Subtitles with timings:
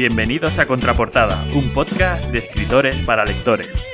[0.00, 3.86] Bienvenidos a Contraportada, un podcast de escritores para lectores.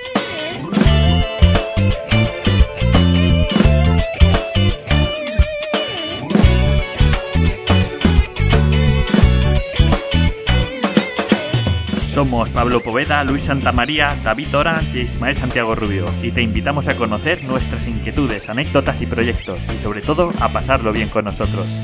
[12.06, 16.94] Somos Pablo Poveda, Luis Santamaría, David Orange y Ismael Santiago Rubio y te invitamos a
[16.94, 21.80] conocer nuestras inquietudes, anécdotas y proyectos y sobre todo a pasarlo bien con nosotros.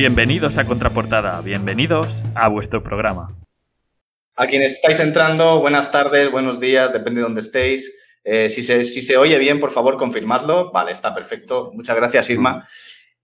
[0.00, 3.36] Bienvenidos a Contraportada, bienvenidos a vuestro programa.
[4.34, 7.92] A quienes estáis entrando, buenas tardes, buenos días, depende de dónde estéis.
[8.24, 10.72] Eh, si, se, si, se, oye bien, por favor, confirmadlo.
[10.72, 11.70] Vale, está perfecto.
[11.74, 12.66] Muchas gracias, Irma.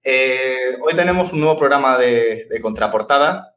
[0.04, 3.56] Eh, hoy tenemos un nuevo programa de, Contraportada,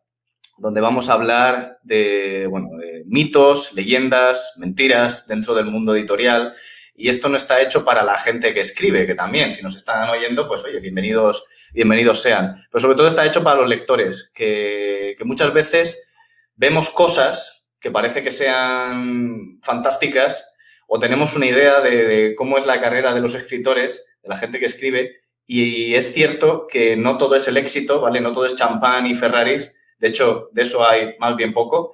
[0.59, 6.53] donde vamos a hablar de, bueno, de mitos, leyendas, mentiras dentro del mundo editorial.
[6.99, 10.09] Y esto no está hecho para la gente que escribe, que también, si nos están
[10.09, 12.57] oyendo, pues oye, bienvenidos, bienvenidos sean.
[12.69, 17.89] Pero sobre todo está hecho para los lectores, que, que muchas veces vemos cosas que
[17.89, 20.45] parece que sean fantásticas
[20.89, 24.59] o tenemos una idea de, cómo es la carrera de los escritores, de la gente
[24.59, 28.19] que escribe, y es cierto que no todo es el éxito, ¿vale?
[28.19, 31.91] No todo es champán y Ferraris, de hecho, de eso hay más bien poco.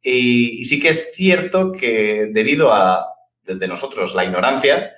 [0.00, 3.15] Y sí que es cierto que debido a,
[3.46, 4.92] desde nosotros, la ignorancia,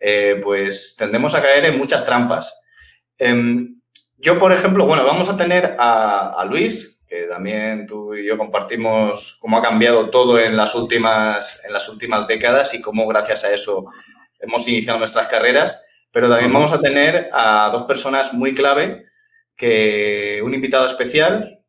[0.00, 2.60] eh, pues tendemos a caer en muchas trampas.
[3.18, 3.66] Eh,
[4.18, 8.38] yo, por ejemplo, bueno, vamos a tener a, a Luis, que también tú y yo
[8.38, 13.44] compartimos cómo ha cambiado todo en las últimas, en las últimas décadas y cómo gracias
[13.44, 13.84] a eso
[14.40, 15.82] hemos iniciado nuestras carreras.
[16.10, 19.02] Pero también vamos a tener a dos personas muy clave,
[19.56, 21.63] que un invitado especial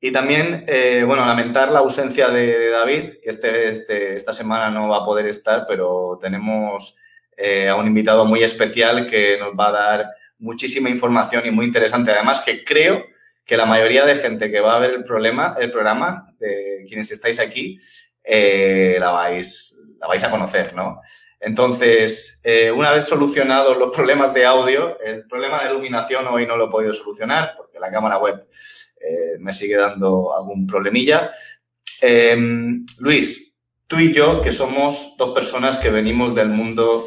[0.00, 4.88] y también, eh, bueno, lamentar la ausencia de, David, que este, este, esta semana no
[4.88, 6.96] va a poder estar, pero tenemos
[7.36, 11.64] eh, a un invitado muy especial que nos va a dar muchísima información y muy
[11.64, 12.10] interesante.
[12.10, 13.06] Además, que creo
[13.46, 17.10] que la mayoría de gente que va a ver el, problema, el programa, de quienes
[17.10, 17.78] estáis aquí,
[18.22, 21.00] eh, la, vais, la vais a conocer, ¿no?
[21.38, 22.40] Entonces,
[22.74, 26.70] una vez solucionados los problemas de audio, el problema de iluminación hoy no lo he
[26.70, 28.46] podido solucionar porque la cámara web
[29.46, 31.30] me sigue dando algún problemilla.
[32.02, 32.36] Eh,
[32.98, 37.06] Luis, tú y yo, que somos dos personas que venimos del mundo,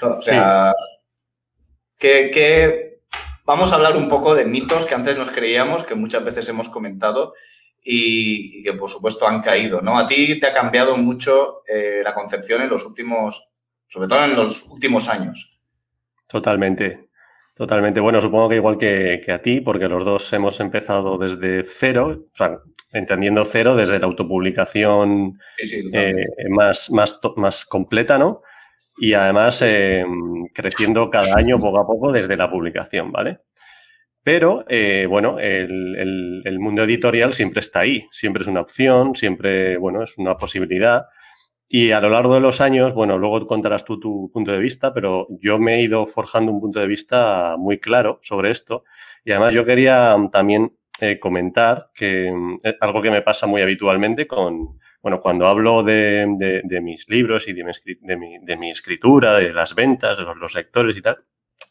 [0.00, 1.66] o sea, sí.
[1.98, 3.00] que, que,
[3.44, 6.68] vamos a hablar un poco de mitos que antes nos creíamos, que muchas veces hemos
[6.68, 7.32] comentado
[7.82, 9.98] y, y que por supuesto han caído, ¿no?
[9.98, 13.50] A ti te ha cambiado mucho eh, la concepción en los últimos
[13.90, 15.58] sobre todo en los últimos años.
[16.26, 17.09] Totalmente,
[17.60, 18.00] totalmente.
[18.00, 22.24] Bueno, supongo que igual que, que, a ti, porque los dos hemos empezado desde cero,
[22.32, 22.58] o sea,
[22.90, 28.40] entendiendo cero desde la autopublicación sí, sí, eh, más, más, más completa, ¿no?
[28.96, 30.06] Y además eh,
[30.54, 33.40] creciendo cada año poco a poco desde la publicación, ¿vale?
[34.22, 39.14] Pero, eh, bueno, el, el, el, mundo editorial siempre está ahí, siempre es una opción,
[39.16, 41.04] siempre, bueno, es una posibilidad.
[41.72, 44.92] Y a lo largo de los años, bueno, luego contarás tú tu punto de vista,
[44.92, 48.82] pero yo me he ido forjando un punto de vista muy claro sobre esto.
[49.24, 52.26] Y además yo quería también eh, comentar que
[52.64, 57.08] eh, algo que me pasa muy habitualmente con, bueno, cuando hablo de, de, de mis
[57.08, 60.56] libros y de mi, mi, de mi, escritura, de las ventas, de los, los
[60.96, 61.24] y tal,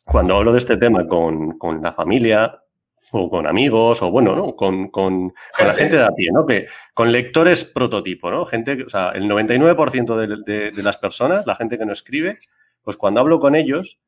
[0.05, 2.63] cuando hablo de este tema con, con la familia,
[3.11, 4.55] o con amigos, o bueno, ¿no?
[4.55, 6.45] Con, con, con, la gente de a pie, ¿no?
[6.45, 8.45] Que, con lectores prototipo, ¿no?
[8.45, 12.39] Gente, o sea, el 99% de, de, de, las personas, la gente que no escribe,
[12.83, 13.99] pues cuando hablo con ellos,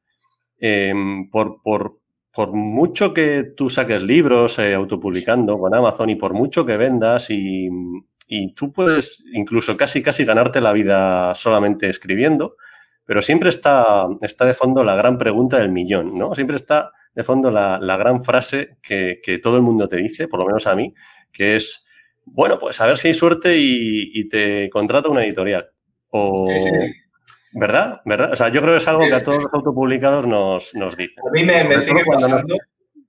[0.59, 0.93] eh,
[1.31, 1.97] por, por,
[2.31, 7.29] por mucho que tú saques libros eh, autopublicando con Amazon y por mucho que vendas
[7.29, 7.69] y,
[8.27, 12.55] y tú puedes incluso casi, casi ganarte la vida solamente escribiendo,
[13.05, 16.33] pero siempre está, está de fondo la gran pregunta del millón, ¿no?
[16.33, 20.27] Siempre está de fondo la, la gran frase que, que, todo el mundo te dice,
[20.27, 20.93] por lo menos a mí,
[21.31, 21.85] que es,
[22.25, 25.69] bueno, pues a ver si hay suerte y, y te contrata una editorial.
[26.09, 26.69] O, sí, sí.
[27.53, 28.01] ¿Verdad?
[28.05, 28.31] ¿Verdad?
[28.31, 31.17] O sea, yo creo que es algo que a todos los autopublicados nos, nos dicen.
[31.27, 32.57] A mí me, me sigue pasando.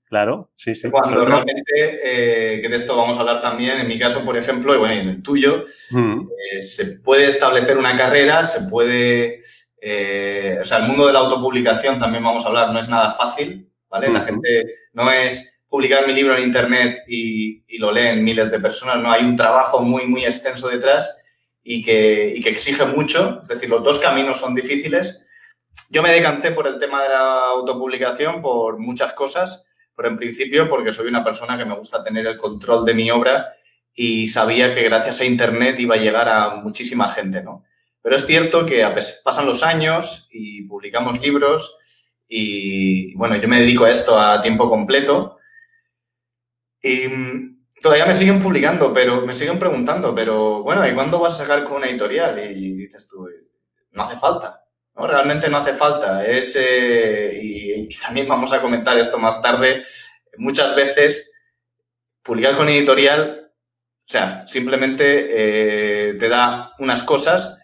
[0.05, 0.91] Claro, sí, sí.
[0.91, 4.75] Cuando realmente, eh, que de esto vamos a hablar también, en mi caso, por ejemplo,
[4.75, 6.27] y bueno, en el tuyo, mm.
[6.51, 9.39] eh, se puede establecer una carrera, se puede...
[9.81, 13.13] Eh, o sea, el mundo de la autopublicación también vamos a hablar, no es nada
[13.13, 14.11] fácil, ¿vale?
[14.11, 18.59] La gente no es publicar mi libro en Internet y, y, lo leen miles de
[18.59, 21.15] personas, no, hay un trabajo muy, muy extenso detrás
[21.63, 25.23] y que, y que exige mucho, es decir, los dos caminos son difíciles.
[25.89, 30.67] Yo me decanté por el tema de la autopublicación por muchas cosas, pero en principio
[30.67, 33.53] porque soy una persona que me gusta tener el control de mi obra
[33.93, 37.63] y sabía que gracias a Internet iba a llegar a muchísima gente, ¿no?
[38.01, 38.83] Pero es cierto que
[39.23, 44.69] pasan los años y publicamos libros y, bueno, yo me dedico a esto a tiempo
[44.69, 45.37] completo
[46.81, 51.33] y mm, todavía me siguen publicando, pero me siguen preguntando, pero bueno, ¿y cuándo vas
[51.33, 52.39] a sacar con una editorial?
[52.39, 53.27] Y dices tú,
[53.91, 54.63] no hace falta,
[54.95, 55.07] ¿no?
[55.07, 56.25] Realmente no hace falta.
[56.25, 59.83] Es, eh, y, también vamos a comentar esto más tarde,
[60.37, 61.31] muchas veces
[62.23, 63.51] publicar con editorial,
[64.05, 67.59] o sea, simplemente eh, te da unas cosas,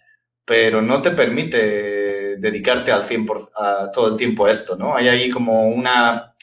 [0.45, 1.98] pero no te permite
[2.39, 4.95] dedicarte al 100% a todo el tiempo a esto, ¿no?
[4.95, 6.35] Hay ahí como una...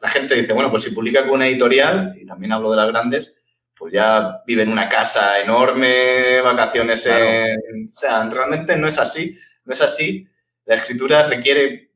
[0.00, 2.88] La gente dice, bueno, pues si publica con una editorial, y también hablo de las
[2.88, 3.36] grandes,
[3.74, 7.84] pues ya vive en una casa enorme, vacaciones en...
[7.84, 9.32] O sea, realmente no es así,
[9.64, 10.26] no es así.
[10.66, 11.92] La escritura requiere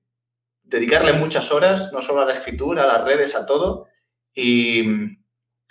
[0.63, 3.87] dedicarle muchas horas, no solo a la escritura, a las redes, a todo.
[4.35, 4.83] Y,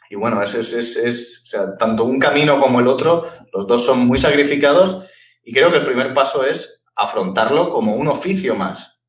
[0.09, 3.83] y bueno, es, es, es, o sea, tanto un camino como el otro, los dos
[3.83, 5.03] son muy sacrificados
[5.43, 9.01] y creo que el primer paso es afrontarlo como un oficio más.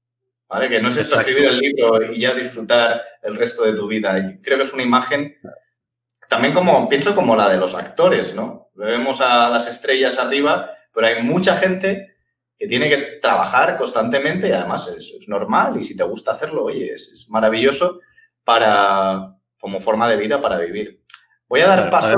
[0.48, 0.68] ¿Vale?
[0.68, 4.38] Que no es esto escribir el libro y ya disfrutar el resto de tu vida.
[4.42, 5.36] Creo que es una imagen
[6.28, 8.70] también como, pienso como la de los actores, ¿no?
[8.74, 12.08] Vemos a las estrellas arriba, pero hay mucha gente
[12.56, 16.92] que tiene que trabajar constantemente y además es, normal y si te gusta hacerlo, oye,
[16.92, 18.00] es, maravilloso
[18.42, 21.02] para, como forma de vida para vivir.
[21.48, 22.16] Voy a dar paso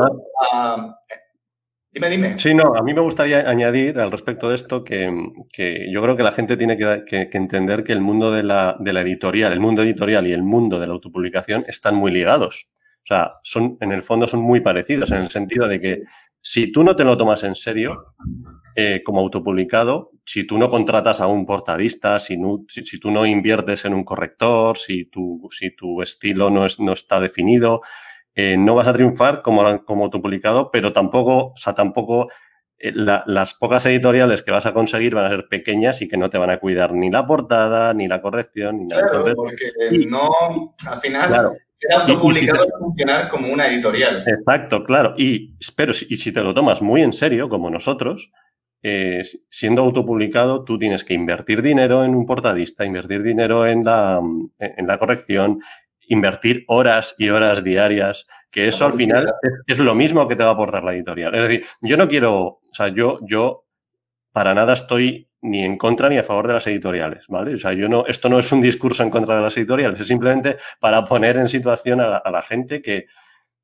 [0.53, 0.99] a...
[1.97, 2.39] Dime, dime.
[2.39, 5.11] Sí, no, a mí me gustaría añadir al respecto de esto que,
[5.91, 9.01] yo creo que la gente tiene que, entender que el mundo de la, de la
[9.01, 12.69] editorial, el mundo editorial y el mundo de la autopublicación están muy ligados.
[12.97, 16.03] O sea, son, en el fondo son muy parecidos en el sentido de que
[16.39, 18.13] si tú no te lo tomas en serio,
[18.75, 22.37] eh, como autopublicado, si tú no contratas a un portadista, si,
[22.69, 26.93] si, tú no inviertes en un corrector, si tu, si tu estilo no, es, no
[26.93, 27.81] está definido,
[28.37, 32.29] eh, no vas a triunfar como, como autopublicado, pero tampoco, o sea, tampoco
[32.79, 36.29] eh, las pocas editoriales que vas a conseguir van a ser pequeñas y que no
[36.29, 39.09] te van a cuidar ni la portada, ni la corrección, ni nada.
[39.09, 40.29] Claro, porque no,
[40.87, 44.23] al final, ser autopublicado es funcionar como una editorial.
[44.27, 45.15] Exacto, claro.
[45.17, 48.31] Y, pero, y si te lo tomas muy en serio, como nosotros,
[48.83, 54.21] eh, siendo autopublicado, tú tienes que invertir dinero en un portadista, invertir dinero en la,
[54.59, 55.61] en la corrección,
[56.09, 59.33] invertir horas y horas diarias, que eso al final
[59.67, 61.35] es, lo mismo que te va a aportar la editorial.
[61.35, 63.65] Es decir, yo no quiero, o sea, yo, yo
[64.33, 67.55] para nada estoy ni en contra ni a favor de las editoriales, ¿vale?
[67.55, 70.09] O sea, yo no, esto no es un discurso en contra de las editoriales, es
[70.09, 73.07] simplemente para poner en situación a la, gente que,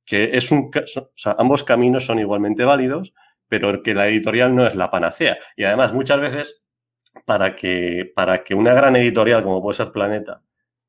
[0.05, 3.15] que es un, o sea, ambos caminos son igualmente válidos,
[3.49, 5.39] pero que la editorial no es la panacea.
[5.57, 6.63] Y además, muchas veces,
[7.25, 10.43] para que, para que una gran editorial como puede ser Planeta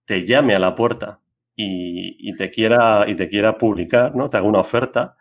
[0.06, 1.20] te llame a la puerta
[1.56, 4.30] y, te, quiera, y te quiera publicar, ¿no?
[4.30, 5.16] Te haga una oferta,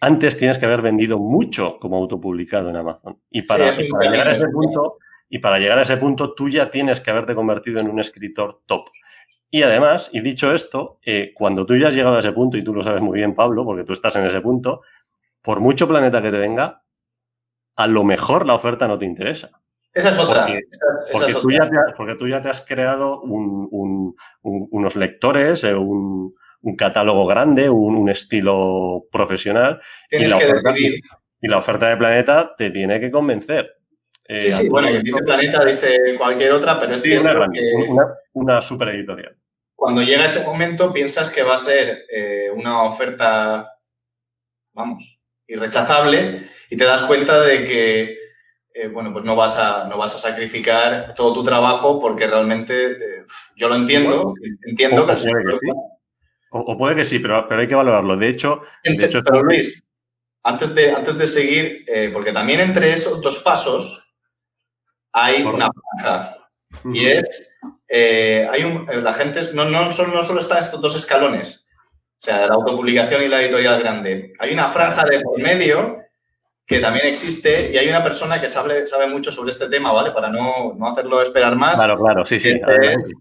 [0.00, 3.20] antes tienes que haber vendido mucho como autopublicado en Amazon.
[3.30, 4.98] Y para, llegar a ese punto,
[5.28, 8.62] y para llegar a ese punto, tú ya tienes que haberte convertido en un escritor
[8.66, 8.88] top.
[9.48, 12.64] Y además, y dicho esto, eh, cuando tú ya has llegado a ese punto, y
[12.64, 14.80] tú lo sabes muy bien, Pablo, porque tú estás en ese punto,
[15.40, 16.82] por mucho planeta que te venga,
[17.76, 19.61] a lo mejor la oferta no te interesa.
[19.92, 20.46] Esa es otra.
[21.12, 26.34] Porque, tú, Ya te, porque tú, Ya te, has creado unos lectores, eh, un,
[26.76, 29.80] catálogo grande, un, estilo profesional.
[30.08, 31.00] Tienes y la, que oferta, decidir.
[31.40, 33.76] y la oferta de Planeta te tiene que convencer.
[34.28, 37.48] Eh, sí, sí, bueno, dice Planeta, dice cualquier otra, pero es una,
[37.88, 39.36] una, una, super editorial.
[39.74, 43.78] Cuando llega ese momento piensas que va a ser eh, una oferta,
[44.72, 46.40] vamos, irrechazable
[46.70, 48.18] y te das cuenta de que,
[48.74, 52.92] eh, bueno, pues no vas, a, no vas a sacrificar todo tu trabajo porque realmente
[52.92, 53.24] eh,
[53.54, 55.14] yo lo entiendo, entiendo que...
[56.54, 58.16] O, puede que sí, pero, pero hay que valorarlo.
[58.16, 58.62] De hecho...
[58.84, 59.82] de hecho pero Luis,
[60.42, 64.02] antes de, antes de seguir, eh, porque también entre esos dos pasos
[65.12, 66.36] hay una franja.
[66.92, 67.54] Y es,
[67.88, 71.66] hay un, la gente, no, no, solo, no solo están estos dos escalones,
[72.22, 74.32] o sea, la autopublicación y la editorial grande.
[74.38, 76.01] Hay una franja de por medio
[76.72, 80.10] que también existe y hay una persona que sabe, sabe mucho sobre este tema, ¿vale?
[80.12, 81.74] Para no, no hacerlo esperar más.
[81.74, 82.58] Claro, claro, sí, sí.
[82.80, 83.12] Es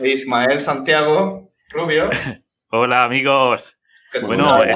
[0.00, 2.10] Ismael Santiago Rubio.
[2.70, 3.76] Hola, amigos.
[4.22, 4.74] Bueno, eh,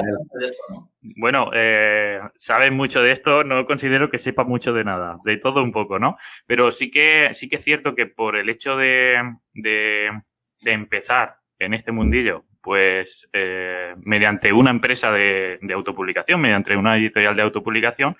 [1.17, 5.63] bueno eh, saben mucho de esto, no considero que sepa mucho de nada, de todo
[5.63, 6.17] un poco, ¿no?
[6.45, 9.17] Pero sí que, sí que es cierto que por el hecho de,
[9.53, 10.09] de,
[10.61, 17.35] de empezar en este mundillo pues eh, mediante una empresa de, autopublicación, mediante una editorial
[17.35, 18.15] de autopublicación,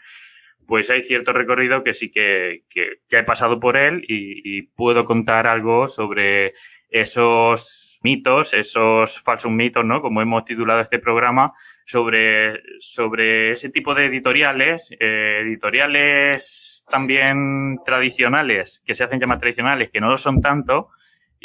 [0.67, 2.63] pues hay cierto recorrido que sí que,
[3.09, 6.53] ya he pasado por él y, puedo contar algo sobre
[6.89, 10.01] esos mitos, esos falsos mitos, ¿no?
[10.01, 11.53] Como hemos titulado este programa,
[11.85, 19.89] sobre, sobre ese tipo de editoriales, eh, editoriales también tradicionales, que se hacen llamar tradicionales,
[19.89, 20.89] que no lo son tanto,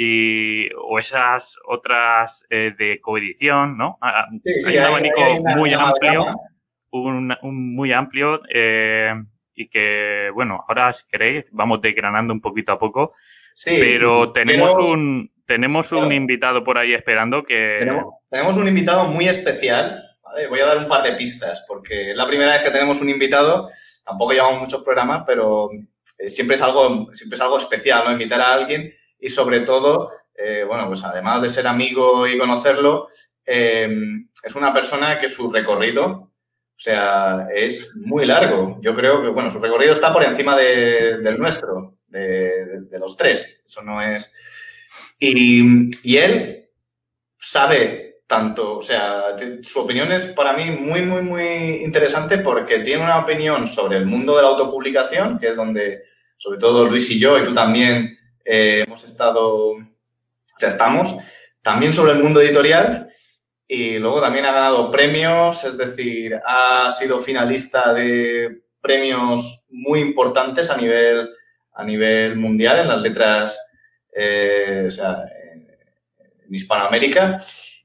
[0.00, 3.98] y, o esas otras eh, de coedición, ¿no?
[4.00, 4.28] Ah, ah,
[4.68, 5.20] hay un abanico
[5.56, 6.26] muy amplio,
[6.92, 9.12] un, muy amplio, eh,
[9.56, 13.14] y que, bueno, ahora si queréis, vamos desgranando un poquito a poco.
[13.52, 17.78] Sí, pero tenemos un tenemos un invitado por ahí esperando que...
[18.30, 20.00] tenemos un invitado muy especial
[20.48, 23.08] Voy a dar un par de pistas, porque es la primera vez que tenemos un
[23.08, 23.66] invitado,
[24.04, 25.70] tampoco llevamos muchos programas, pero
[26.18, 28.12] eh, siempre, es algo, siempre es algo especial, ¿no?
[28.12, 33.06] Invitar a alguien y sobre todo, eh, bueno, pues además de ser amigo y conocerlo,
[33.46, 33.88] eh,
[34.42, 38.78] es una persona que su recorrido, o sea, es muy largo.
[38.80, 43.62] Yo creo que, bueno, su recorrido está por encima del nuestro, de, de, los tres.
[43.66, 44.32] Eso no es...
[45.18, 46.68] Y, y él
[47.36, 53.02] sabe tanto, o sea, su opinión es para mí muy, muy, muy interesante porque tiene
[53.02, 56.02] una opinión sobre el mundo de la autopublicación, que es donde,
[56.36, 58.10] sobre todo Luis y yo, y tú también,
[58.50, 59.82] eh, hemos estado, o
[60.58, 61.14] estamos,
[61.60, 63.06] también sobre el mundo editorial,
[63.66, 70.70] y luego también ha ganado premios, es decir, ha sido finalista de premios muy importantes
[70.70, 71.28] a nivel,
[71.74, 73.60] a nivel mundial en las letras,
[74.14, 75.24] eh, o sea,
[76.46, 77.36] en Hispanoamérica.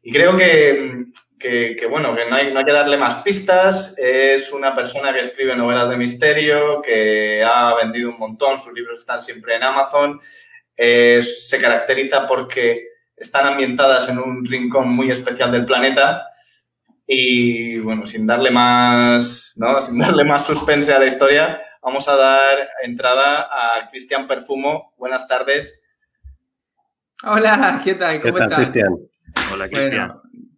[0.01, 3.95] Y creo que, que, bueno, que no hay, no hay, que darle más pistas.
[3.97, 8.99] Es una persona que escribe novelas de misterio, que ha vendido un montón, sus libros
[8.99, 10.17] están siempre en Amazon.
[10.77, 16.25] Se caracteriza porque están ambientadas en un rincón muy especial del planeta.
[17.05, 19.81] Y bueno, sin darle más, ¿no?
[19.81, 24.93] sin darle más suspense a la historia, vamos a dar entrada a Cristian Perfumo.
[24.97, 25.81] Buenas tardes.
[27.23, 28.19] Hola, ¿qué tal?
[28.19, 28.97] ¿Cómo ¿Qué tal, Cristian?
[29.53, 30.13] Hola, Cristian.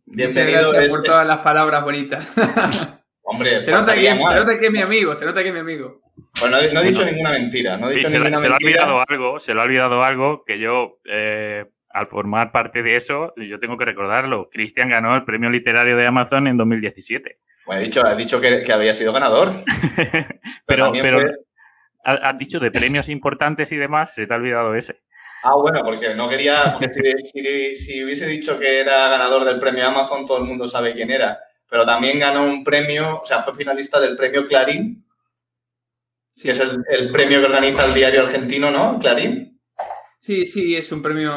[0.06, 0.72] Bienvenido.
[0.72, 2.34] gracias por todas las palabras bonitas.
[3.28, 5.60] Hombre, se nota, que, se nota, que, es mi amigo, se nota que es mi
[5.60, 6.02] amigo.
[6.40, 7.76] Bueno, no, he dicho ninguna mentira.
[7.76, 8.86] No he dicho se, ninguna se mentira.
[8.86, 12.84] lo ha olvidado algo, se lo ha olvidado algo que yo, eh, al formar parte
[12.84, 14.50] de eso, yo tengo que recordarlo.
[14.52, 17.40] Cristian ganó el premio literario de Amazon en 2017.
[17.66, 19.64] Bueno, he dicho, has dicho que, que había sido ganador.
[20.68, 21.20] pero, pero,
[22.04, 25.02] has dicho de premios importantes y demás, se te ha olvidado ese.
[25.44, 30.40] Ah, bueno, porque no quería, si, hubiese dicho que era ganador del premio Amazon, todo
[30.40, 31.40] el mundo sabe quién era.
[31.70, 35.06] Pero también ganó un premio, o sea, fue finalista del premio Clarín,
[36.42, 39.00] que es el, premio que organiza el diario argentino, ¿no?
[39.00, 39.60] Clarín.
[40.20, 41.34] Sí, sí, es un premio,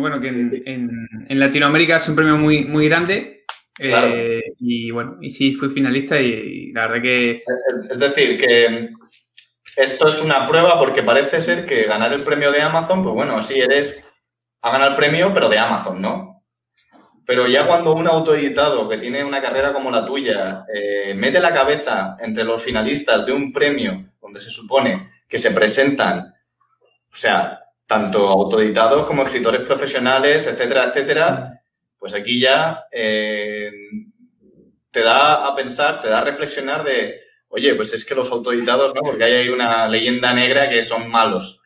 [0.00, 3.44] bueno, que en, Latinoamérica es un premio muy, muy grande.
[3.80, 7.42] Eh, y bueno, y sí, fue finalista y la verdad que...
[7.90, 8.90] Es decir, que
[9.76, 13.40] esto es una prueba porque parece ser que ganar el premio de Amazon, pues bueno,
[13.44, 14.04] sí eres
[14.62, 16.37] a ganar el premio, pero de Amazon, ¿no?
[17.28, 21.52] Pero ya cuando un autoeditado que tiene una carrera como la tuya eh, mete la
[21.52, 27.66] cabeza entre los finalistas de un premio donde se supone que se presentan, o sea,
[27.86, 31.62] tanto autoeditados como escritores profesionales, etcétera, etcétera,
[31.98, 33.72] pues aquí ya eh,
[34.90, 38.94] te da a pensar, te da a reflexionar de oye, pues es que los autoeditados,
[38.94, 39.02] ¿no?
[39.02, 41.60] Porque hay una leyenda negra que son malos.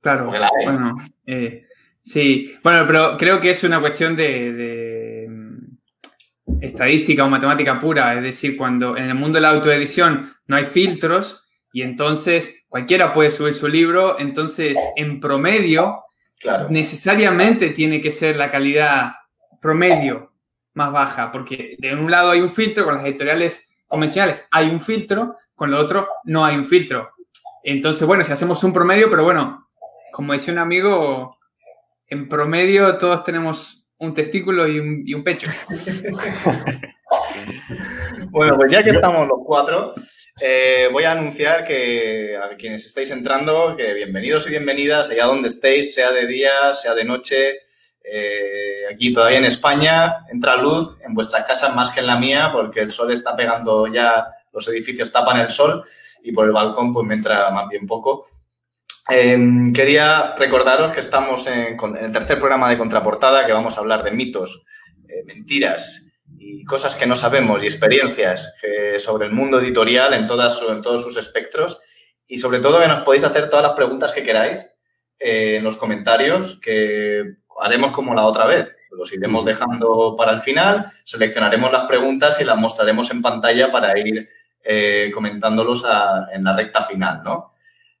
[0.00, 1.67] Claro, bueno, eh,
[2.10, 8.22] sí, bueno, pero creo que es una cuestión de, mm, estadística o matemática pura, es
[8.22, 13.30] decir, cuando en el mundo de la autoedición no hay filtros y entonces cualquiera puede
[13.30, 16.04] subir su libro, entonces en promedio
[16.70, 19.12] necesariamente tiene que ser la calidad
[19.60, 20.32] promedio
[20.74, 24.78] más baja, porque de un lado hay un filtro con las editoriales convencionales hay un
[24.78, 27.10] filtro, con lo otro no hay un filtro.
[27.64, 29.66] Entonces, bueno, si hacemos un promedio, pero bueno,
[30.12, 31.37] como decía un amigo,
[32.08, 35.50] en promedio todos tenemos un testículo y un, pecho.
[38.30, 39.92] bueno, pues ya que estamos los cuatro,
[40.40, 45.48] eh, voy a anunciar que a quienes estáis entrando, que bienvenidos y bienvenidas allá donde
[45.48, 47.58] estéis, sea de día, sea de noche,
[48.04, 52.50] eh, aquí todavía en España entra luz en vuestras casas más que en la mía
[52.52, 55.82] porque el sol está pegando ya, los edificios tapan el sol
[56.22, 58.24] y por el balcón pues me entra más bien poco.
[59.10, 64.02] Em, quería recordaros que estamos en, el tercer programa de Contraportada que vamos a hablar
[64.02, 64.62] de mitos,
[65.08, 66.04] eh, mentiras
[66.38, 68.54] y cosas que no sabemos y experiencias
[68.98, 70.58] sobre el mundo editorial en, todos
[71.02, 71.80] sus espectros
[72.26, 74.70] y sobre todo que nos podéis hacer todas las preguntas que queráis
[75.18, 78.90] eh, en los comentarios que haremos como la otra vez.
[78.92, 83.98] Los iremos dejando para el final, seleccionaremos las preguntas y las mostraremos en pantalla para
[83.98, 84.28] ir
[84.62, 85.84] eh, comentándolos
[86.32, 87.46] en la recta final, ¿no?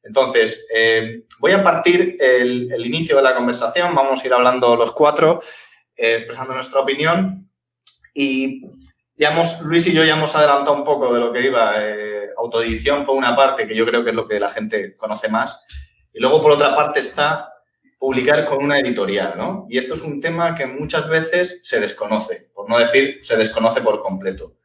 [0.08, 4.90] Entonces, eh, voy a partir el, inicio de la conversación, vamos a ir hablando los
[4.92, 5.38] cuatro,
[5.94, 7.50] expresando nuestra opinión
[8.14, 8.62] y
[9.16, 11.74] ya Luis y yo ya hemos adelantado un poco de lo que iba,
[12.38, 15.60] autoedición por una parte, que yo creo que es lo que la gente conoce más,
[16.14, 17.52] y luego por otra parte está
[17.98, 19.66] publicar con una editorial, ¿no?
[19.68, 23.80] Y esto es un tema que muchas veces se desconoce, por no decir se desconoce
[23.82, 24.56] por completo.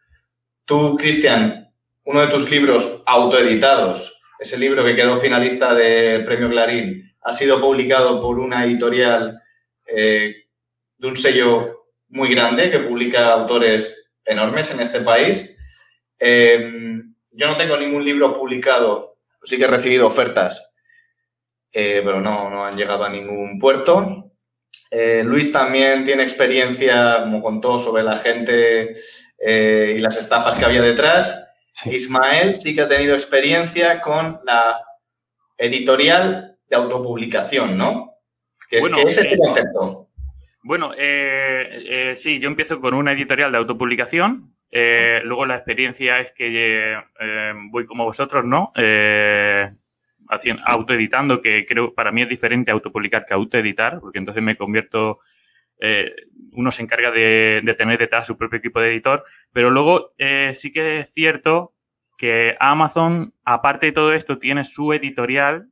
[0.66, 1.74] Tú, Cristian,
[2.06, 7.60] uno de tus libros autoeditados, ese libro que quedó finalista del Premio Clarín, ha sido
[7.62, 9.40] publicado por una editorial
[9.86, 10.46] eh,
[10.98, 15.58] de un sello muy grande que publica autores enormes en este país.
[16.20, 16.72] Eh,
[17.32, 20.70] yo no tengo ningún libro publicado, sí que he recibido ofertas
[21.76, 24.30] eh, pero no, no han llegado a ningún puerto.
[25.24, 28.94] Luis también tiene experiencia, como contó, sobre la gente
[29.40, 31.53] y las estafas que había detrás.
[31.86, 34.84] Ismael sí que ha tenido experiencia con la
[35.58, 38.14] editorial de autopublicación, ¿no?
[38.70, 40.10] ¿Qué, es este concepto?
[40.64, 40.92] Bueno,
[42.16, 44.56] sí, yo empiezo con una editorial de autopublicación.
[44.72, 46.98] luego la experiencia es que
[47.70, 48.72] voy como vosotros, ¿no?
[50.66, 55.20] autoeditando, que creo para mí es diferente autopublicar que autoeditar, porque entonces me convierto,
[55.80, 56.14] eh,
[56.54, 60.72] uno se encarga de, tener detrás su propio equipo de editor, pero luego eh, sí
[60.72, 61.74] que es cierto
[62.18, 65.70] que Amazon, aparte de todo esto, tiene su editorial,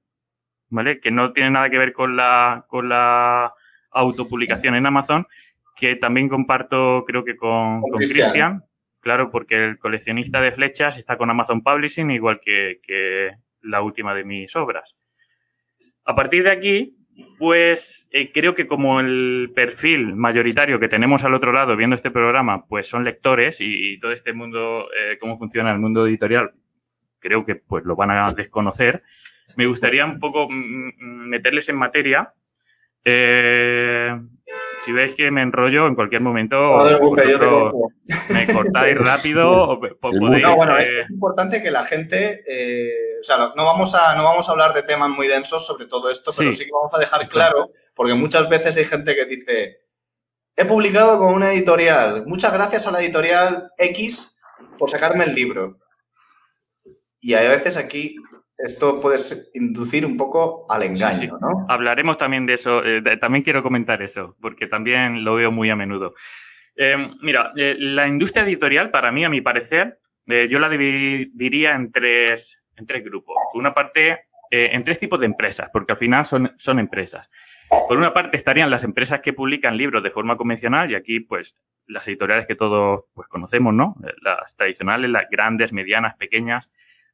[0.70, 1.00] ¿vale?
[1.00, 3.54] Que no tiene nada que ver con la, con la
[3.92, 5.28] autopublicación en Amazon,
[5.76, 8.64] que también comparto, creo que con Cristian.
[9.00, 14.14] Claro, porque el coleccionista de flechas está con Amazon Publishing, igual que, que la última
[14.14, 14.96] de mis obras.
[16.06, 17.01] A partir de aquí,
[17.38, 22.12] pues eh, creo que como el perfil mayoritario que tenemos al otro lado viendo este
[22.12, 26.52] programa, pues son lectores y, todo este mundo, eh, cómo funciona el mundo editorial,
[27.20, 29.04] creo que pues lo van a desconocer.
[29.58, 32.34] Me gustaría un poco mm, mm, meterles en materia.
[33.04, 34.20] Eh,
[34.86, 36.78] si veis que me enrollo en cualquier momento,
[38.30, 42.44] me cortáis rápido o podéis, bueno, es importante que la gente
[43.22, 46.10] o sea, no vamos, a, no vamos a hablar de temas muy densos sobre todo
[46.10, 49.82] esto, pero sí, que vamos a dejar claro, porque muchas veces hay gente que dice,
[50.56, 54.36] he publicado con una editorial, muchas gracias a la editorial X
[54.78, 55.78] por sacarme el libro.
[57.20, 58.16] Y a veces aquí
[58.64, 59.18] esto puede
[59.54, 61.66] inducir un poco al engaño, ¿no?
[61.68, 65.76] Hablaremos también de eso, eh, también quiero comentar eso, porque también lo veo muy a
[65.76, 66.14] menudo.
[66.76, 71.92] Eh, mira, eh, la industria editorial, para mí, a mi parecer, yo la dividiría en
[71.92, 73.36] tres, en tres grupos.
[73.52, 77.30] Por una parte, en tres tipos de empresas, porque al final son, son empresas.
[77.70, 81.58] Por una parte estarían las empresas que publican libros de forma convencional y aquí pues
[81.88, 83.96] las editoriales que todos pues conocemos, ¿no?
[84.22, 86.70] Las tradicionales, las grandes, medianas, pequeñas.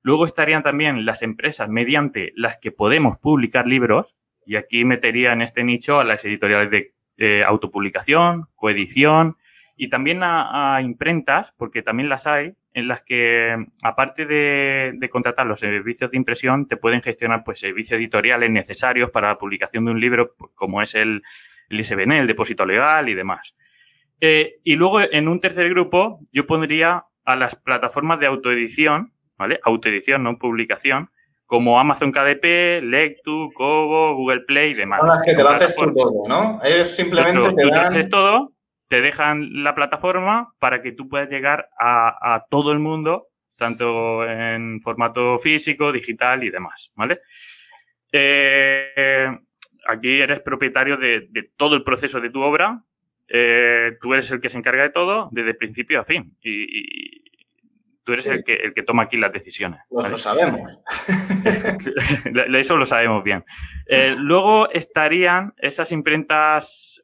[0.08, 4.16] Luego estarían también las empresas mediante las que podemos publicar libros
[4.46, 9.36] y aquí metería en este nicho a las editoriales de eh, autopublicación, coedición
[9.76, 15.60] y también a, imprentas, porque también las hay, en las que, aparte de, contratar los
[15.60, 20.00] servicios de impresión, te pueden gestionar pues, servicios editoriales necesarios para la publicación de un
[20.00, 21.22] libro, pues, como es el,
[21.68, 23.58] el ISBN, el depósito legal y demás.
[24.22, 29.60] Eh, y luego, en un tercer grupo, yo pondría a las plataformas de autoedición, ¿vale?
[29.64, 31.10] Autoedición, no publicación,
[31.46, 35.00] como Amazon KDP, Lectu, Kobo, Google Play y demás.
[35.00, 36.60] Son las que te lo haces todo, ¿no?
[36.64, 38.10] Ellos simplemente te dan...
[38.10, 38.54] todo
[38.88, 44.82] te dejan la plataforma para que tú puedas llegar a, todo el mundo, tanto en
[44.82, 47.20] formato físico, digital y demás, ¿vale?
[48.12, 49.28] Eh,
[49.88, 52.82] aquí eres propietario de, todo el proceso de tu obra,
[53.28, 57.27] eh, tú eres el que se encarga de todo desde principio a fin y,
[58.08, 59.82] tú eres el, que, el que toma aquí las decisiones.
[59.90, 60.80] Pues lo sabemos.
[62.56, 63.44] Eso lo sabemos bien.
[63.86, 67.04] Eh, luego estarían esas imprentas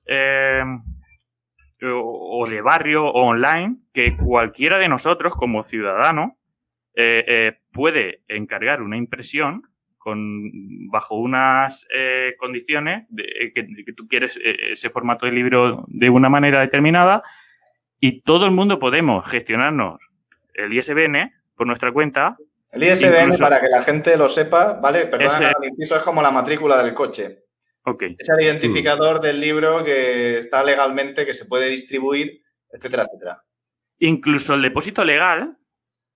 [1.91, 6.37] o de barrio o online que cualquiera de nosotros como ciudadano
[6.95, 9.63] eh, eh, puede encargar una impresión
[9.97, 10.49] con,
[10.89, 16.61] bajo unas eh, condiciones de, que, tú quieres ese formato de libro de una manera
[16.61, 17.23] determinada
[17.99, 20.12] y todo el mundo podemos gestionarnos
[20.53, 22.37] el ISBN por nuestra cuenta.
[22.71, 25.05] El ISBN, para que la gente lo sepa, ¿vale?
[25.05, 25.43] Perdón,
[25.77, 27.43] es como la matrícula del coche.
[28.17, 33.43] Es el identificador del libro que está legalmente, que se puede distribuir, etcétera, etcétera.
[33.99, 35.57] Incluso el depósito legal,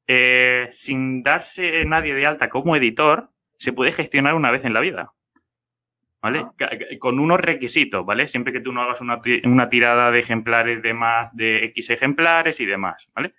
[0.08, 4.80] eh, sin darse nadie de alta como editor, se puede gestionar una vez en la
[4.80, 5.14] vida.
[6.22, 6.40] ¿Vale?
[6.40, 6.70] Ah.
[7.00, 8.28] Con unos requisitos, ¿vale?
[8.28, 12.60] Siempre que tú no hagas una, una, tirada de ejemplares de más de X ejemplares
[12.60, 13.36] y demás, ¿vale?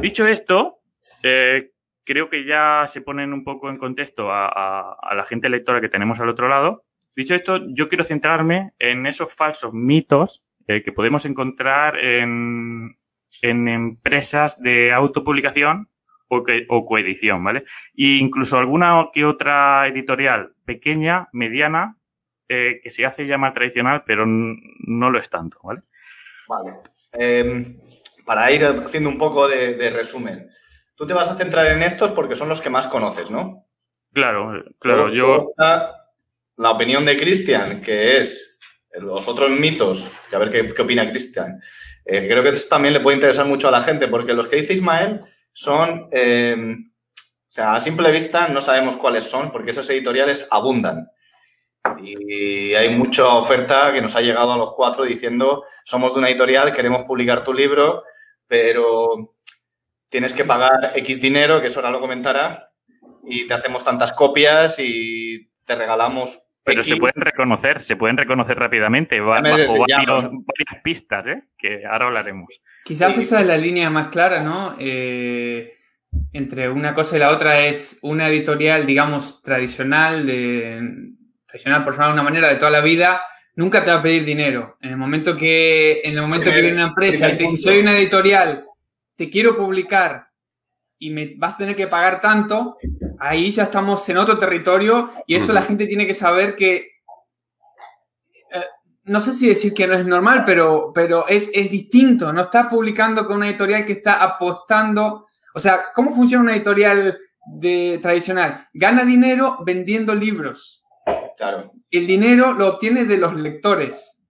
[0.00, 0.80] Dicho esto,
[1.22, 1.72] eh,
[2.04, 6.20] creo que ya se ponen un poco en contexto a, la gente lectora que tenemos
[6.20, 6.84] al otro lado.
[7.14, 12.96] Dicho esto, yo quiero centrarme en esos falsos mitos eh, que podemos encontrar en,
[13.42, 15.88] empresas de autopublicación
[16.28, 17.64] o, o coedición, ¿vale?
[17.94, 21.96] E incluso alguna que otra editorial pequeña, mediana,
[22.48, 25.80] eh, que se hace llamar tradicional, pero no lo es tanto, ¿vale?
[26.48, 26.76] Vale.
[27.12, 27.76] Em,
[28.26, 30.50] para ir haciendo un poco de, resumen,
[30.94, 33.66] tú te vas a centrar en estos porque son los que más conoces, ¿no?
[34.12, 35.08] Claro, claro.
[35.10, 35.38] yo.
[36.58, 38.58] La opinión de Cristian, que es
[38.98, 41.60] los otros mitos, que a ver qué, opina Cristian.
[42.04, 44.56] Eh, creo que esto también le puede interesar mucho a la gente, porque los que
[44.56, 45.20] dice Ismael
[45.52, 46.08] son.
[46.12, 51.08] Em, o sea, a simple vista no sabemos cuáles son, porque esas editoriales abundan.
[52.02, 56.28] Y hay mucha oferta que nos ha llegado a los cuatro diciendo, somos de una
[56.28, 58.04] editorial, queremos publicar tu libro,
[58.46, 59.36] pero
[60.08, 62.72] tienes que pagar X dinero, que eso ahora lo comentará,
[63.24, 66.40] y te hacemos tantas copias y te regalamos.
[66.64, 71.44] Pero se pueden reconocer, se pueden reconocer rápidamente, bajo varias pistas, ¿eh?
[71.56, 72.48] que ahora hablaremos.
[72.84, 74.74] Quizás esa es la línea más clara, ¿no?
[74.78, 75.74] Eh,
[76.32, 81.14] entre una cosa y la otra es una editorial, digamos, tradicional de
[81.56, 83.22] profesional, por de una manera, de toda la vida,
[83.54, 84.76] nunca te va a pedir dinero.
[84.80, 87.80] En el momento que, en el momento que viene una empresa y te dice, soy
[87.80, 88.64] una editorial,
[89.16, 90.28] te quiero publicar
[90.98, 92.76] y me vas a tener que pagar tanto,
[93.18, 96.76] ahí ya estamos en otro territorio y eso la gente tiene que saber que
[98.52, 98.64] eh,
[99.04, 102.32] no sé si decir que no es normal, pero, pero es, es, distinto.
[102.32, 105.24] No estás publicando con una editorial que está apostando.
[105.54, 107.16] O sea, ¿cómo funciona una editorial
[107.46, 108.68] de, tradicional?
[108.74, 110.85] Gana dinero vendiendo libros.
[111.36, 111.72] Claro.
[111.90, 114.24] El dinero lo obtiene de los lectores.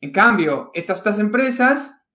[0.00, 2.06] En cambio, estas otras empresas,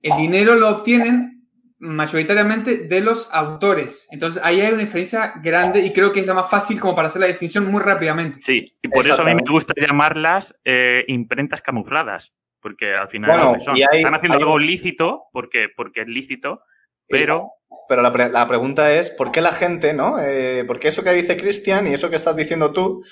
[0.00, 1.36] el dinero lo obtienen
[1.78, 4.08] mayoritariamente de los autores.
[4.10, 7.08] Entonces ahí hay una diferencia grande y creo que es la más fácil como para
[7.08, 8.40] hacer la distinción muy rápidamente.
[8.40, 13.58] Sí, y por eso a mí me gusta llamarlas eh, imprentas camufladas, porque al final
[13.74, 16.62] están haciendo algo lícito, porque, porque es lícito,
[17.08, 17.50] pero...
[17.88, 20.18] Pero la, pregunta es, ¿por qué la gente, no?
[20.20, 23.02] Eh, porque eso que dice Cristian y eso que estás diciendo tú,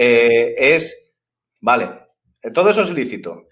[0.00, 0.96] eh, es,
[1.60, 1.90] vale,
[2.54, 3.48] todo eso es lícito.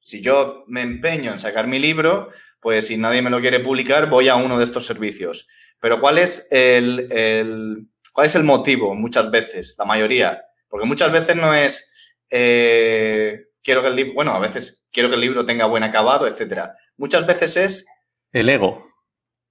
[0.00, 2.28] Si yo me empeño en sacar mi libro,
[2.60, 5.48] pues si nadie me lo quiere publicar, voy a uno de estos servicios.
[5.80, 10.40] Pero ¿cuál es el, cuál es el motivo muchas veces, la mayoría?
[10.68, 15.16] Porque muchas veces no es, eh, quiero que el libro, bueno, a veces quiero que
[15.16, 16.76] el libro tenga buen acabado, etcétera.
[16.96, 17.86] Muchas veces es...
[18.30, 18.86] El ego.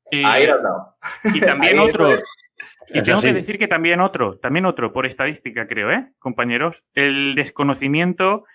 [0.09, 0.47] Y, Ahí
[1.35, 2.09] y también otro,
[2.89, 6.83] y tengo que decir que también otro, también otro, por estadística creo, ¿eh, compañeros?
[6.93, 8.45] El desconocimiento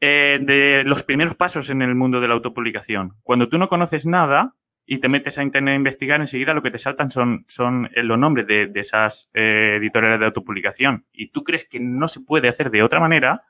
[0.00, 3.14] eh, de los primeros pasos en el mundo de la autopublicación.
[3.22, 6.70] Cuando tú no conoces nada y te metes a internet a investigar, enseguida lo que
[6.70, 11.06] te saltan son, son eh, los nombres de, esas eh, editoriales de autopublicación.
[11.12, 13.44] Y tú crees que no se puede hacer de otra manera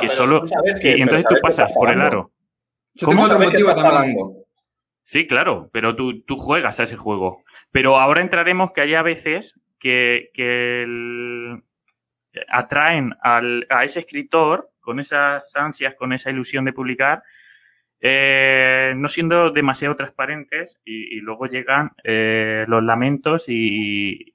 [0.00, 0.44] que solo...
[0.82, 2.30] y entonces tú pasas por el aro.
[3.04, 4.36] ¿Cómo sabes que estás pagando?
[5.02, 7.42] Sí, claro, pero tú, tú juegas a ese juego.
[7.72, 10.30] Pero ahora entraremos que hay a veces que,
[12.48, 17.22] atraen a ese escritor con esas ansias, con esa ilusión de publicar,
[18.04, 24.32] eh, no siendo demasiado transparentes y, luego llegan eh, los lamentos y...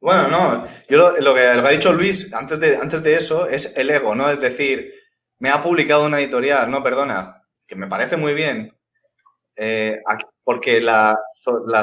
[0.00, 3.90] Bueno, no, yo lo, que, ha dicho Luis antes de, antes de eso es el
[3.90, 4.28] ego, ¿no?
[4.28, 4.92] Es decir,
[5.38, 8.76] me ha publicado una editorial, no, perdona, que me parece muy bien,
[9.56, 9.98] eh,
[10.46, 11.20] porque la,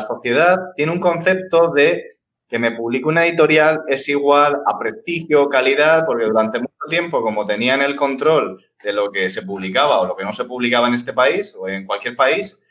[0.08, 2.16] sociedad tiene un concepto de
[2.48, 7.46] que me publique una editorial es igual a prestigio, calidad, porque durante mucho tiempo, como
[7.46, 10.94] tenían el control de lo que se publicaba o lo que no se publicaba en
[10.94, 12.64] este país o en cualquier país,